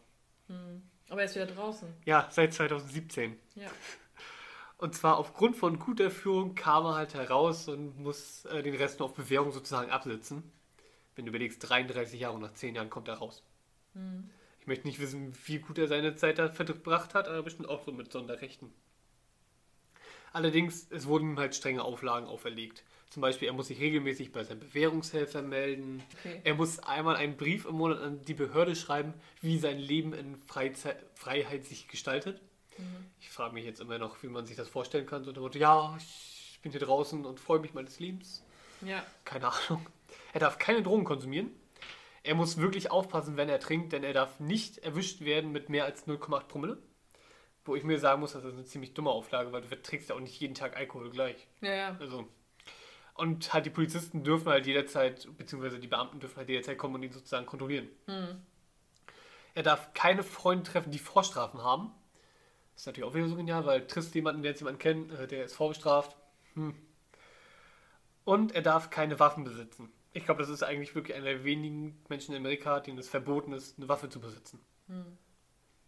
[1.08, 1.88] Aber er ist wieder draußen.
[2.04, 3.36] Ja, seit 2017.
[3.54, 3.68] Ja.
[4.78, 9.00] Und zwar aufgrund von guter Führung kam er halt heraus und muss äh, den Rest
[9.00, 10.52] nur auf Bewährung sozusagen absitzen.
[11.16, 13.42] Wenn du überlegst, 33 Jahre und nach 10 Jahren kommt er raus.
[14.60, 17.84] Ich möchte nicht wissen, wie gut er seine Zeit da verbracht hat, aber bestimmt auch
[17.84, 18.72] so mit Sonderrechten.
[20.32, 22.84] Allerdings, es wurden ihm halt strenge Auflagen auferlegt.
[23.10, 26.02] Zum Beispiel, er muss sich regelmäßig bei seinem Bewährungshelfer melden.
[26.18, 26.40] Okay.
[26.44, 30.36] Er muss einmal einen Brief im Monat an die Behörde schreiben, wie sein Leben in
[30.36, 32.40] Freizeit, Freiheit sich gestaltet.
[33.20, 35.24] Ich frage mich jetzt immer noch, wie man sich das vorstellen kann.
[35.24, 38.44] So, Motto, ja, ich bin hier draußen und freue mich meines Lebens.
[38.82, 39.04] Ja.
[39.24, 39.86] Keine Ahnung.
[40.32, 41.50] Er darf keine Drogen konsumieren.
[42.22, 45.84] Er muss wirklich aufpassen, wenn er trinkt, denn er darf nicht erwischt werden mit mehr
[45.84, 46.78] als 0,8 Promille.
[47.64, 50.14] Wo ich mir sagen muss, das ist eine ziemlich dumme Auflage, weil du trinkst ja
[50.14, 51.46] auch nicht jeden Tag Alkohol gleich.
[51.60, 51.96] Ja, ja.
[51.98, 52.28] Also.
[53.18, 57.02] Und halt die Polizisten dürfen halt jederzeit, beziehungsweise die Beamten dürfen halt jederzeit kommen und
[57.02, 57.88] ihn sozusagen kontrollieren.
[59.54, 61.90] Er darf keine Freunde treffen, die Vorstrafen haben.
[62.74, 65.26] Das ist natürlich auch wieder so genial, weil triffst jemanden, der jetzt jemanden kennt, äh,
[65.26, 66.16] der ist vorbestraft.
[66.54, 66.76] Hm.
[68.24, 69.90] Und er darf keine Waffen besitzen.
[70.12, 73.52] Ich glaube, das ist eigentlich wirklich einer der wenigen Menschen in Amerika, denen es verboten
[73.52, 74.60] ist, eine Waffe zu besitzen.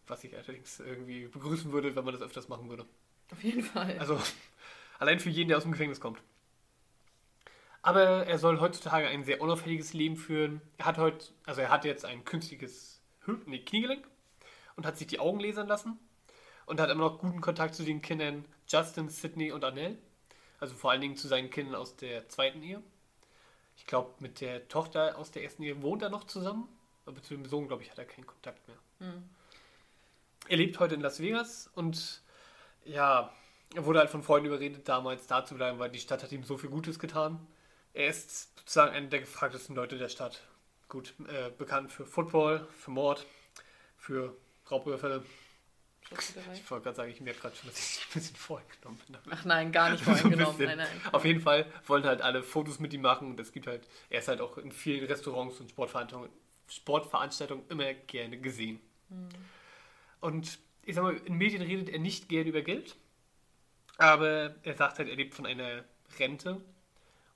[0.09, 2.87] Was ich allerdings irgendwie begrüßen würde, wenn man das öfters machen würde.
[3.31, 3.97] Auf jeden Fall.
[4.01, 4.21] Also
[4.99, 6.21] allein für jeden, der aus dem Gefängnis kommt.
[7.83, 10.61] Aber er soll heutzutage ein sehr unauffälliges Leben führen.
[10.77, 13.01] Er hat heute, also er hat jetzt ein künstliches
[13.47, 14.07] nee, Kniegelenk
[14.77, 15.99] und hat sich die Augen lasern lassen
[16.67, 19.99] und hat immer noch guten Kontakt zu den Kindern Justin, Sydney und Annelle.
[20.59, 22.83] Also vor allen Dingen zu seinen Kindern aus der zweiten Ehe.
[23.77, 26.69] Ich glaube, mit der Tochter aus der ersten Ehe wohnt er noch zusammen.
[27.07, 28.77] Aber zu dem Sohn, glaube ich, hat er keinen Kontakt mehr.
[30.49, 32.23] Er lebt heute in Las Vegas und
[32.85, 33.33] ja,
[33.75, 36.45] er wurde halt von Freunden überredet, damals da zu bleiben, weil die Stadt hat ihm
[36.45, 37.47] so viel Gutes getan.
[37.93, 40.41] Er ist sozusagen einer der gefragtesten Leute der Stadt.
[40.89, 43.27] Gut, äh, bekannt für Football, für Mord,
[43.97, 44.37] für
[44.71, 45.25] Raubüberfälle.
[46.53, 49.17] Ich wollte gerade sagen, ich merke gerade schon, dass ich ein bisschen vorgenommen bin.
[49.31, 50.57] Ach nein, gar nicht So voreingenommen.
[50.59, 50.77] bisschen.
[50.77, 51.15] nein, nein.
[51.15, 54.19] Auf jeden Fall wollen halt alle Fotos mit ihm machen und es gibt halt, er
[54.19, 56.31] ist halt auch in vielen Restaurants und Sportveranstaltungen,
[56.69, 58.81] Sportveranstaltungen immer gerne gesehen.
[60.21, 62.97] Und ich sag mal, in Medien redet er nicht gern über Geld,
[63.99, 65.85] aber er sagt halt, er lebt von einer
[66.19, 66.61] Rente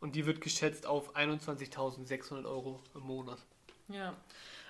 [0.00, 3.38] und die wird geschätzt auf 21.600 Euro im Monat.
[3.88, 4.14] Ja.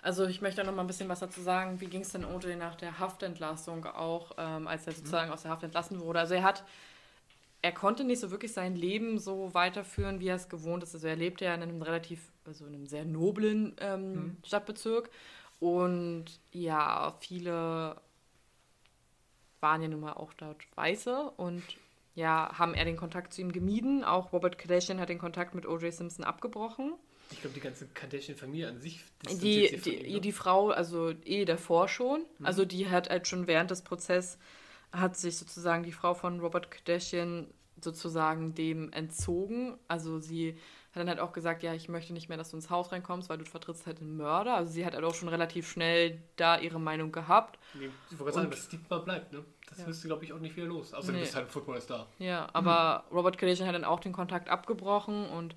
[0.03, 1.81] Also ich möchte noch mal ein bisschen was dazu sagen.
[1.81, 5.51] Wie ging es denn OJ nach der Haftentlassung auch, ähm, als er sozusagen aus der
[5.51, 6.21] Haft entlassen wurde?
[6.21, 6.63] Also er hat,
[7.63, 10.95] er konnte nicht so wirklich sein Leben so weiterführen, wie er es gewohnt ist.
[10.95, 15.09] Also er lebte ja in einem relativ, also in einem sehr noblen ähm, Stadtbezirk.
[15.59, 17.97] Und ja, viele
[19.61, 21.63] waren ja nun mal auch dort Weiße und
[22.15, 24.05] ja, haben er den Kontakt zu ihm gemieden.
[24.05, 25.93] Auch Robert Kardashian hat den Kontakt mit O.J.
[25.93, 26.95] Simpson abgebrochen.
[27.31, 29.01] Ich glaube, die ganze Kardashian-Familie an sich
[29.41, 30.21] Die, von die, ihm, ne?
[30.21, 34.39] die Frau, also eh davor schon, also die hat halt schon während des Prozesses,
[34.93, 37.49] hat sich sozusagen die Frau von Robert Kardashian
[37.81, 39.77] sozusagen dem entzogen.
[39.89, 40.57] Also sie
[40.93, 43.29] hat dann halt auch gesagt, ja, ich möchte nicht mehr, dass du ins Haus reinkommst,
[43.29, 44.55] weil du vertrittst halt einen Mörder.
[44.55, 47.59] Also sie hat halt auch schon relativ schnell da ihre Meinung gehabt.
[47.75, 49.45] Nee, ich wollte gerade sagen, das Stigma bleibt, ne?
[49.69, 49.87] Das Ja.
[49.87, 50.93] du, glaube ich, auch nicht wieder los.
[50.95, 51.19] Außer Nee.
[51.19, 52.07] du bist halt ein Footballstar.
[52.19, 55.57] Ja, aber Robert Kardashian hat dann auch den Kontakt abgebrochen und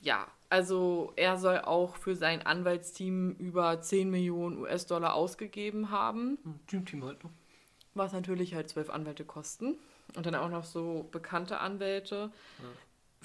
[0.00, 6.38] ja, also er soll auch für sein Anwaltsteam über 10 Millionen US-Dollar ausgegeben haben.
[6.42, 7.30] Hm, Dreamteam halt, ne?
[7.94, 9.76] was natürlich halt zwölf Anwälte kosten
[10.14, 12.30] und dann auch noch so bekannte Anwälte.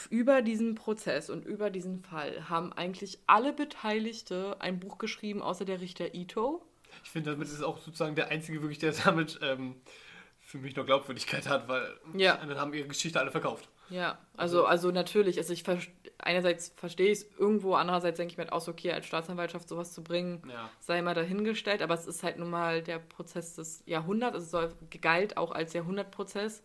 [0.10, 5.66] Über diesen Prozess und über diesen Fall haben eigentlich alle Beteiligte ein Buch geschrieben, außer
[5.66, 6.66] der Richter Ito.
[7.04, 9.76] Ich finde, damit ist auch sozusagen der einzige wirklich, der damit ähm,
[10.40, 12.36] für mich noch Glaubwürdigkeit hat, weil Ja.
[12.36, 13.70] anderen haben ihre Geschichte alle verkauft.
[13.90, 15.66] Ja, also, also natürlich, also ich
[16.20, 19.68] einerseits verstehe ich es irgendwo, andererseits denke ich mir halt auch so, okay, als Staatsanwaltschaft
[19.68, 20.70] sowas zu bringen, Ja.
[20.80, 24.52] sei mal dahingestellt, aber es ist halt nun mal der Prozess des Jahrhunderts, also es
[24.52, 26.64] soll galt auch als Jahrhundertprozess.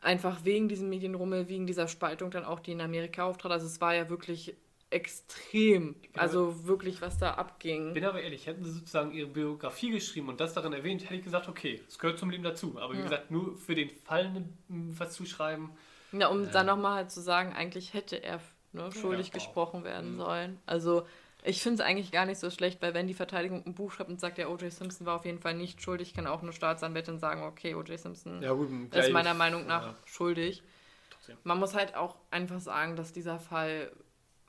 [0.00, 3.50] Einfach wegen diesem Medienrummel, wegen dieser Spaltung dann auch, die in Amerika auftrat.
[3.50, 4.56] Also es war ja wirklich
[4.90, 7.94] extrem, also wirklich, was da abging.
[7.94, 11.24] Bin aber ehrlich, hätten sie sozusagen ihre Biografie geschrieben und das darin erwähnt, hätte ich
[11.24, 12.78] gesagt, okay, es gehört zum Leben dazu.
[12.78, 13.04] Aber wie Ja.
[13.04, 15.70] gesagt, nur für den Fall ne, was zuschreiben.
[16.12, 18.40] Ja, um dann nochmal halt zu sagen, eigentlich hätte er
[18.72, 19.34] ne, schuldig Ja.
[19.34, 20.18] gesprochen werden Mhm.
[20.18, 20.58] sollen.
[20.66, 21.06] Also
[21.44, 24.10] ich finde es eigentlich gar nicht so schlecht, weil wenn die Verteidigung ein Buch schreibt
[24.10, 24.72] und sagt, der O.J.
[24.72, 27.98] Simpson war auf jeden Fall nicht schuldig, kann auch eine Staatsanwältin sagen, okay, O.J.
[27.98, 30.62] Simpson Ja, gut, ist meiner Meinung nach Ja, schuldig.
[31.44, 33.92] Man muss halt auch einfach sagen, dass dieser Fall,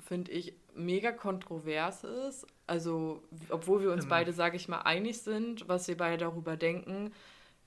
[0.09, 2.45] finde ich, mega kontrovers ist.
[2.65, 4.09] Also, obwohl wir uns Ähm.
[4.09, 7.13] beide, sage ich mal, einig sind, was wir beide darüber denken,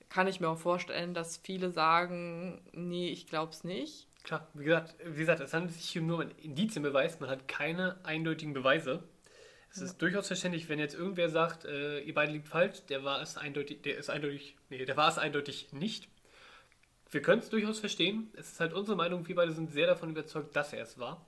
[0.09, 4.07] kann ich mir auch vorstellen, dass viele sagen, nee, ich glaube es nicht.
[4.23, 7.97] Klar, wie gesagt, wie gesagt, es handelt sich hier nur um Indizienbeweis, man hat keine
[8.05, 9.03] eindeutigen Beweise.
[9.71, 13.21] Es ist durchaus verständlich, wenn jetzt irgendwer sagt, äh, ihr beide liegt falsch, der war
[13.21, 16.09] es eindeutig, der ist eindeutig, nee, der war es eindeutig nicht.
[17.09, 18.29] Wir können es durchaus verstehen.
[18.35, 21.25] Es ist halt unsere Meinung, wir beide sind sehr davon überzeugt, dass er es war.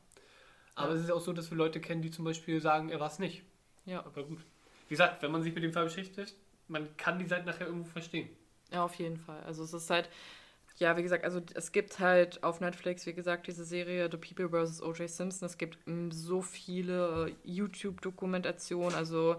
[0.76, 0.96] Aber Ja.
[0.96, 3.20] es ist auch so, dass wir Leute kennen, die zum Beispiel sagen, er war es
[3.20, 3.44] nicht.
[3.86, 4.40] Ja, Aber gut.
[4.88, 6.36] Wie gesagt, wenn man sich mit dem Fall beschäftigt,
[6.68, 8.30] man kann die Seite nachher irgendwo verstehen.
[8.72, 9.42] ja, auf jeden Fall.
[9.44, 10.10] Also es ist halt,
[10.78, 14.50] Ja, wie gesagt, also es gibt halt auf Netflix, wie gesagt, diese Serie The People
[14.50, 14.82] vs.
[14.82, 15.10] O.J.
[15.10, 15.46] Simpson.
[15.48, 19.38] Es gibt mm, so viele YouTube-Dokumentationen, also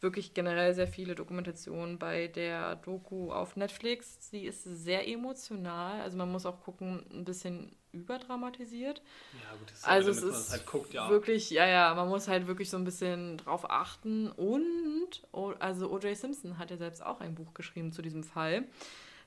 [0.00, 4.18] wirklich generell sehr viele Dokumentationen bei der Doku auf Netflix.
[4.30, 9.02] Sie ist sehr emotional, also man muss auch gucken, ein bisschen überdramatisiert.
[9.32, 11.08] Ja, gut, das ist also es ist halt guckt, ja.
[11.10, 14.30] wirklich, ja, ja, man muss halt wirklich so ein bisschen drauf achten.
[14.30, 15.22] Und,
[15.58, 16.16] also O.J.
[16.16, 18.64] Simpson hat ja selbst auch ein Buch geschrieben zu diesem Fall.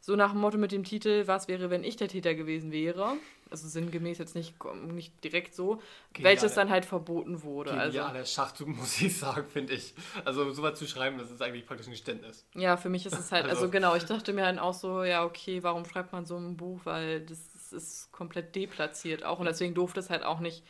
[0.03, 3.18] So nach dem Motto mit dem Titel, was wäre, wenn ich der Täter gewesen wäre?
[3.51, 4.55] Also sinngemäß jetzt nicht,
[4.88, 5.80] nicht direkt so,
[6.14, 7.72] Geniale, welches dann halt verboten wurde.
[7.72, 8.34] Genialer also.
[8.34, 9.93] Schachzug, muss ich sagen, finde ich.
[10.26, 12.47] Also sowas zu schreiben, das ist eigentlich praktisch ein Geständnis.
[12.55, 15.03] Ja, für mich ist es halt, also, also genau, ich dachte mir halt auch so,
[15.03, 17.39] ja okay, warum schreibt man so ein Buch, weil das,
[17.72, 20.63] das ist komplett deplatziert auch und deswegen durfte es halt auch nicht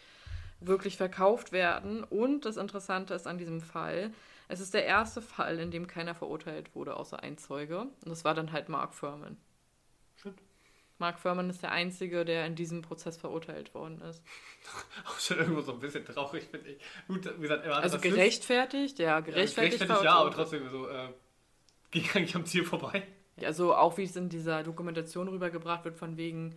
[0.60, 2.04] wirklich verkauft werden.
[2.04, 4.12] Und das Interessante ist an diesem Fall,
[4.48, 7.82] es ist der erste Fall, in dem keiner verurteilt wurde, außer ein Zeuge.
[7.82, 9.38] Und das war dann halt Mark Furman.
[10.18, 10.42] Stimmt.
[11.00, 14.22] Mark Furman ist der Einzige, der in diesem Prozess verurteilt worden ist.
[15.06, 16.82] Auch schon irgendwo so ein bisschen traurig, finde ich.
[17.08, 19.80] Gut, wie gesagt, er Also gerechtfertigt, ja, gerechtfertigt.
[19.82, 21.08] Ja, gerechtfertigt, ja, aber trotzdem so, äh,
[21.90, 23.08] ging eigentlich am Ziel vorbei.
[23.44, 26.56] Also auch wie es in dieser Dokumentation rübergebracht wird, von wegen,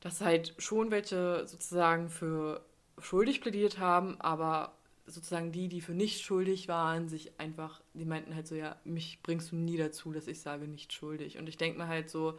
[0.00, 2.64] dass halt schon welche sozusagen für
[2.98, 4.72] schuldig plädiert haben, aber
[5.06, 9.20] sozusagen die, die für nicht schuldig waren, sich einfach, die meinten halt so, ja, mich
[9.22, 11.38] bringst du nie dazu, dass ich sage nicht schuldig.
[11.38, 12.38] Und ich denke mir halt so,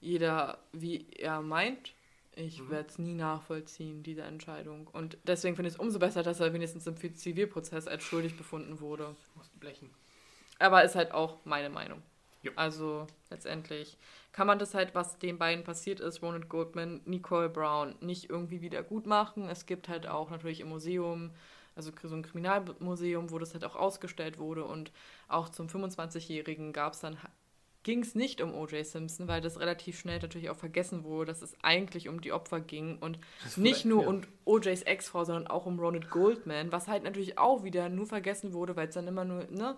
[0.00, 1.92] jeder, wie er meint,
[2.34, 2.70] ich mhm.
[2.70, 4.86] werde es nie nachvollziehen, diese Entscheidung.
[4.92, 8.80] Und deswegen finde ich es umso besser, dass er wenigstens im Zivilprozess als schuldig befunden
[8.80, 9.14] wurde.
[9.34, 9.90] Musst blechen.
[10.58, 12.02] Aber ist halt auch meine Meinung.
[12.46, 12.52] Jo.
[12.56, 13.96] Also letztendlich
[14.32, 18.60] kann man das halt, was den beiden passiert ist, Ronald Goldman, Nicole Brown, nicht irgendwie
[18.60, 19.48] wieder gut machen.
[19.48, 21.30] Es gibt halt auch natürlich im Museum
[21.76, 24.64] also so ein Kriminalmuseum, wo das halt auch ausgestellt wurde.
[24.64, 24.92] Und
[25.28, 27.18] auch zum 25-Jährigen gab es dann
[27.82, 28.84] ging es nicht um O.J.
[28.84, 32.58] Simpson, weil das relativ schnell natürlich auch vergessen wurde, dass es eigentlich um die Opfer
[32.58, 33.20] ging und
[33.54, 34.08] nicht nur ja.
[34.08, 38.52] um O.J.s Ex-Frau, sondern auch um Ronald Goldman, was halt natürlich auch wieder nur vergessen
[38.52, 39.76] wurde, weil es dann immer nur, ne,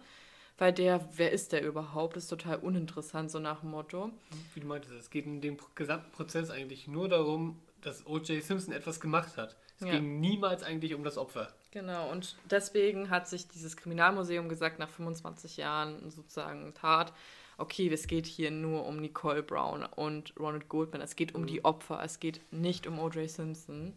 [0.58, 4.10] weil der, wer ist der überhaupt, ist total uninteressant, so nach dem Motto.
[4.54, 8.42] Wie du meintest, es geht in dem gesamten Prozess eigentlich nur darum, dass O.J.
[8.42, 9.56] Simpson etwas gemacht hat.
[9.80, 9.92] Es ja.
[9.92, 11.52] ging niemals eigentlich um das Opfer.
[11.70, 17.12] Genau, und deswegen hat sich dieses Kriminalmuseum gesagt, nach 25 Jahren sozusagen Tat,
[17.56, 21.02] okay, es geht hier nur um Nicole Brown und Ronald Goldman.
[21.02, 21.46] Es geht um mhm.
[21.46, 23.30] die Opfer, es geht nicht um O.J.
[23.30, 23.94] Simpson.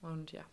[0.00, 0.44] Und ja.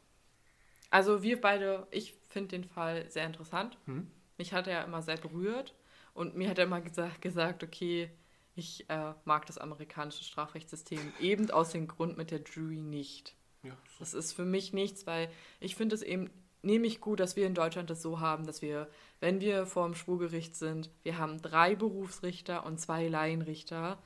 [0.90, 3.78] Also wir beide, ich finde den Fall sehr interessant.
[3.86, 4.08] Mhm.
[4.42, 5.76] Mich hat er immer sehr berührt
[6.16, 8.10] und mir hat er immer gesagt, gesagt okay,
[8.56, 13.36] ich äh, mag das amerikanische Strafrechtssystem eben aus dem Grund mit der Jury nicht.
[13.62, 14.00] Ja, so.
[14.00, 15.30] Das ist für mich nichts, weil
[15.60, 16.32] ich finde es eben
[16.64, 18.90] nämlich gut, dass wir in Deutschland das so haben, dass wir,
[19.20, 24.02] wenn wir vor dem Schwurgericht sind, wir haben drei Berufsrichter und zwei Laienrichter.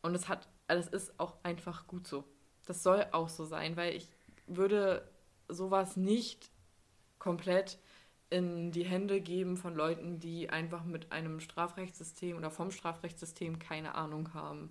[0.00, 2.22] Und es hat, das ist auch einfach gut so.
[2.66, 4.06] Das soll auch so sein, weil ich
[4.46, 5.10] würde
[5.48, 6.52] sowas nicht
[7.18, 7.80] komplett
[8.30, 13.94] in die Hände geben von Leuten, die einfach mit einem Strafrechtssystem oder vom Strafrechtssystem keine
[13.94, 14.70] Ahnung haben.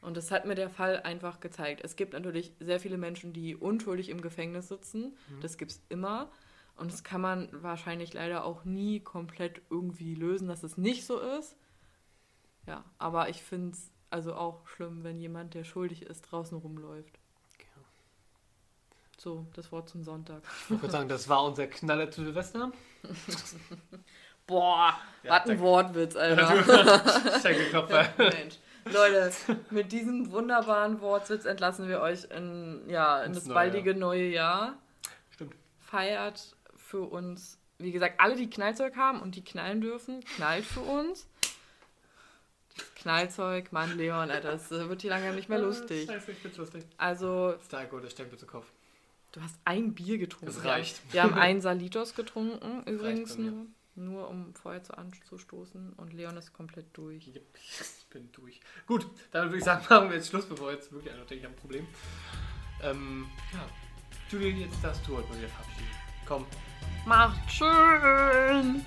[0.00, 1.80] Und das hat mir der Fall einfach gezeigt.
[1.84, 5.16] Es gibt natürlich sehr viele Menschen, die unschuldig im Gefängnis sitzen.
[5.28, 5.40] Mhm.
[5.40, 6.30] Das gibt es immer.
[6.76, 11.20] Und das kann man wahrscheinlich leider auch nie komplett irgendwie lösen, dass es nicht so
[11.20, 11.56] ist.
[12.66, 17.18] Ja, aber ich finde es also auch schlimm, wenn jemand, der schuldig ist, draußen rumläuft.
[19.22, 20.42] So, das Wort zum Sonntag.
[20.64, 22.72] Ich würde sagen, das war unser Knaller zu Silvester.
[24.48, 27.40] Boah, ja, was ein Wortwitz, Alter.
[27.40, 28.08] Schenkelklopfer.
[28.18, 28.58] Mensch.
[28.84, 29.32] Leute,
[29.70, 34.76] mit diesem wunderbaren Wortsitz entlassen wir euch in, ja, in das, das baldige neue Jahr.
[35.30, 35.54] Stimmt.
[35.78, 40.80] Feiert für uns, wie gesagt, alle, die Knallzeug haben und die knallen dürfen, knallt für
[40.80, 41.28] uns.
[42.76, 46.10] Das Knallzeug, Mann, Leon, Alter, das wird hier lange nicht mehr lustig.
[46.10, 46.84] Scheiße, ich find's lustig.
[46.96, 47.52] Also.
[47.52, 48.66] Das ist der Alkohol, der steckt mir zu Kopf.
[49.32, 50.46] Du hast ein Bier getrunken.
[50.46, 51.00] Das reicht.
[51.12, 53.66] Wir haben einen Salitos getrunken, übrigens nur.
[53.94, 57.26] Nur um Feuer zu anzustoßen und Leon ist komplett durch.
[57.26, 57.42] Yep,
[57.98, 58.60] ich bin durch.
[58.86, 61.44] Gut, dann würde ich sagen, machen wir jetzt Schluss, bevor jetzt wirklich einer denkt, ich
[61.44, 61.86] habe ein Problem.
[62.82, 63.66] Ähm, ja.
[64.30, 65.88] Julian, jetzt darfst du heute mal wieder verabschieden.
[66.26, 66.46] Komm.
[67.04, 68.86] Macht schön!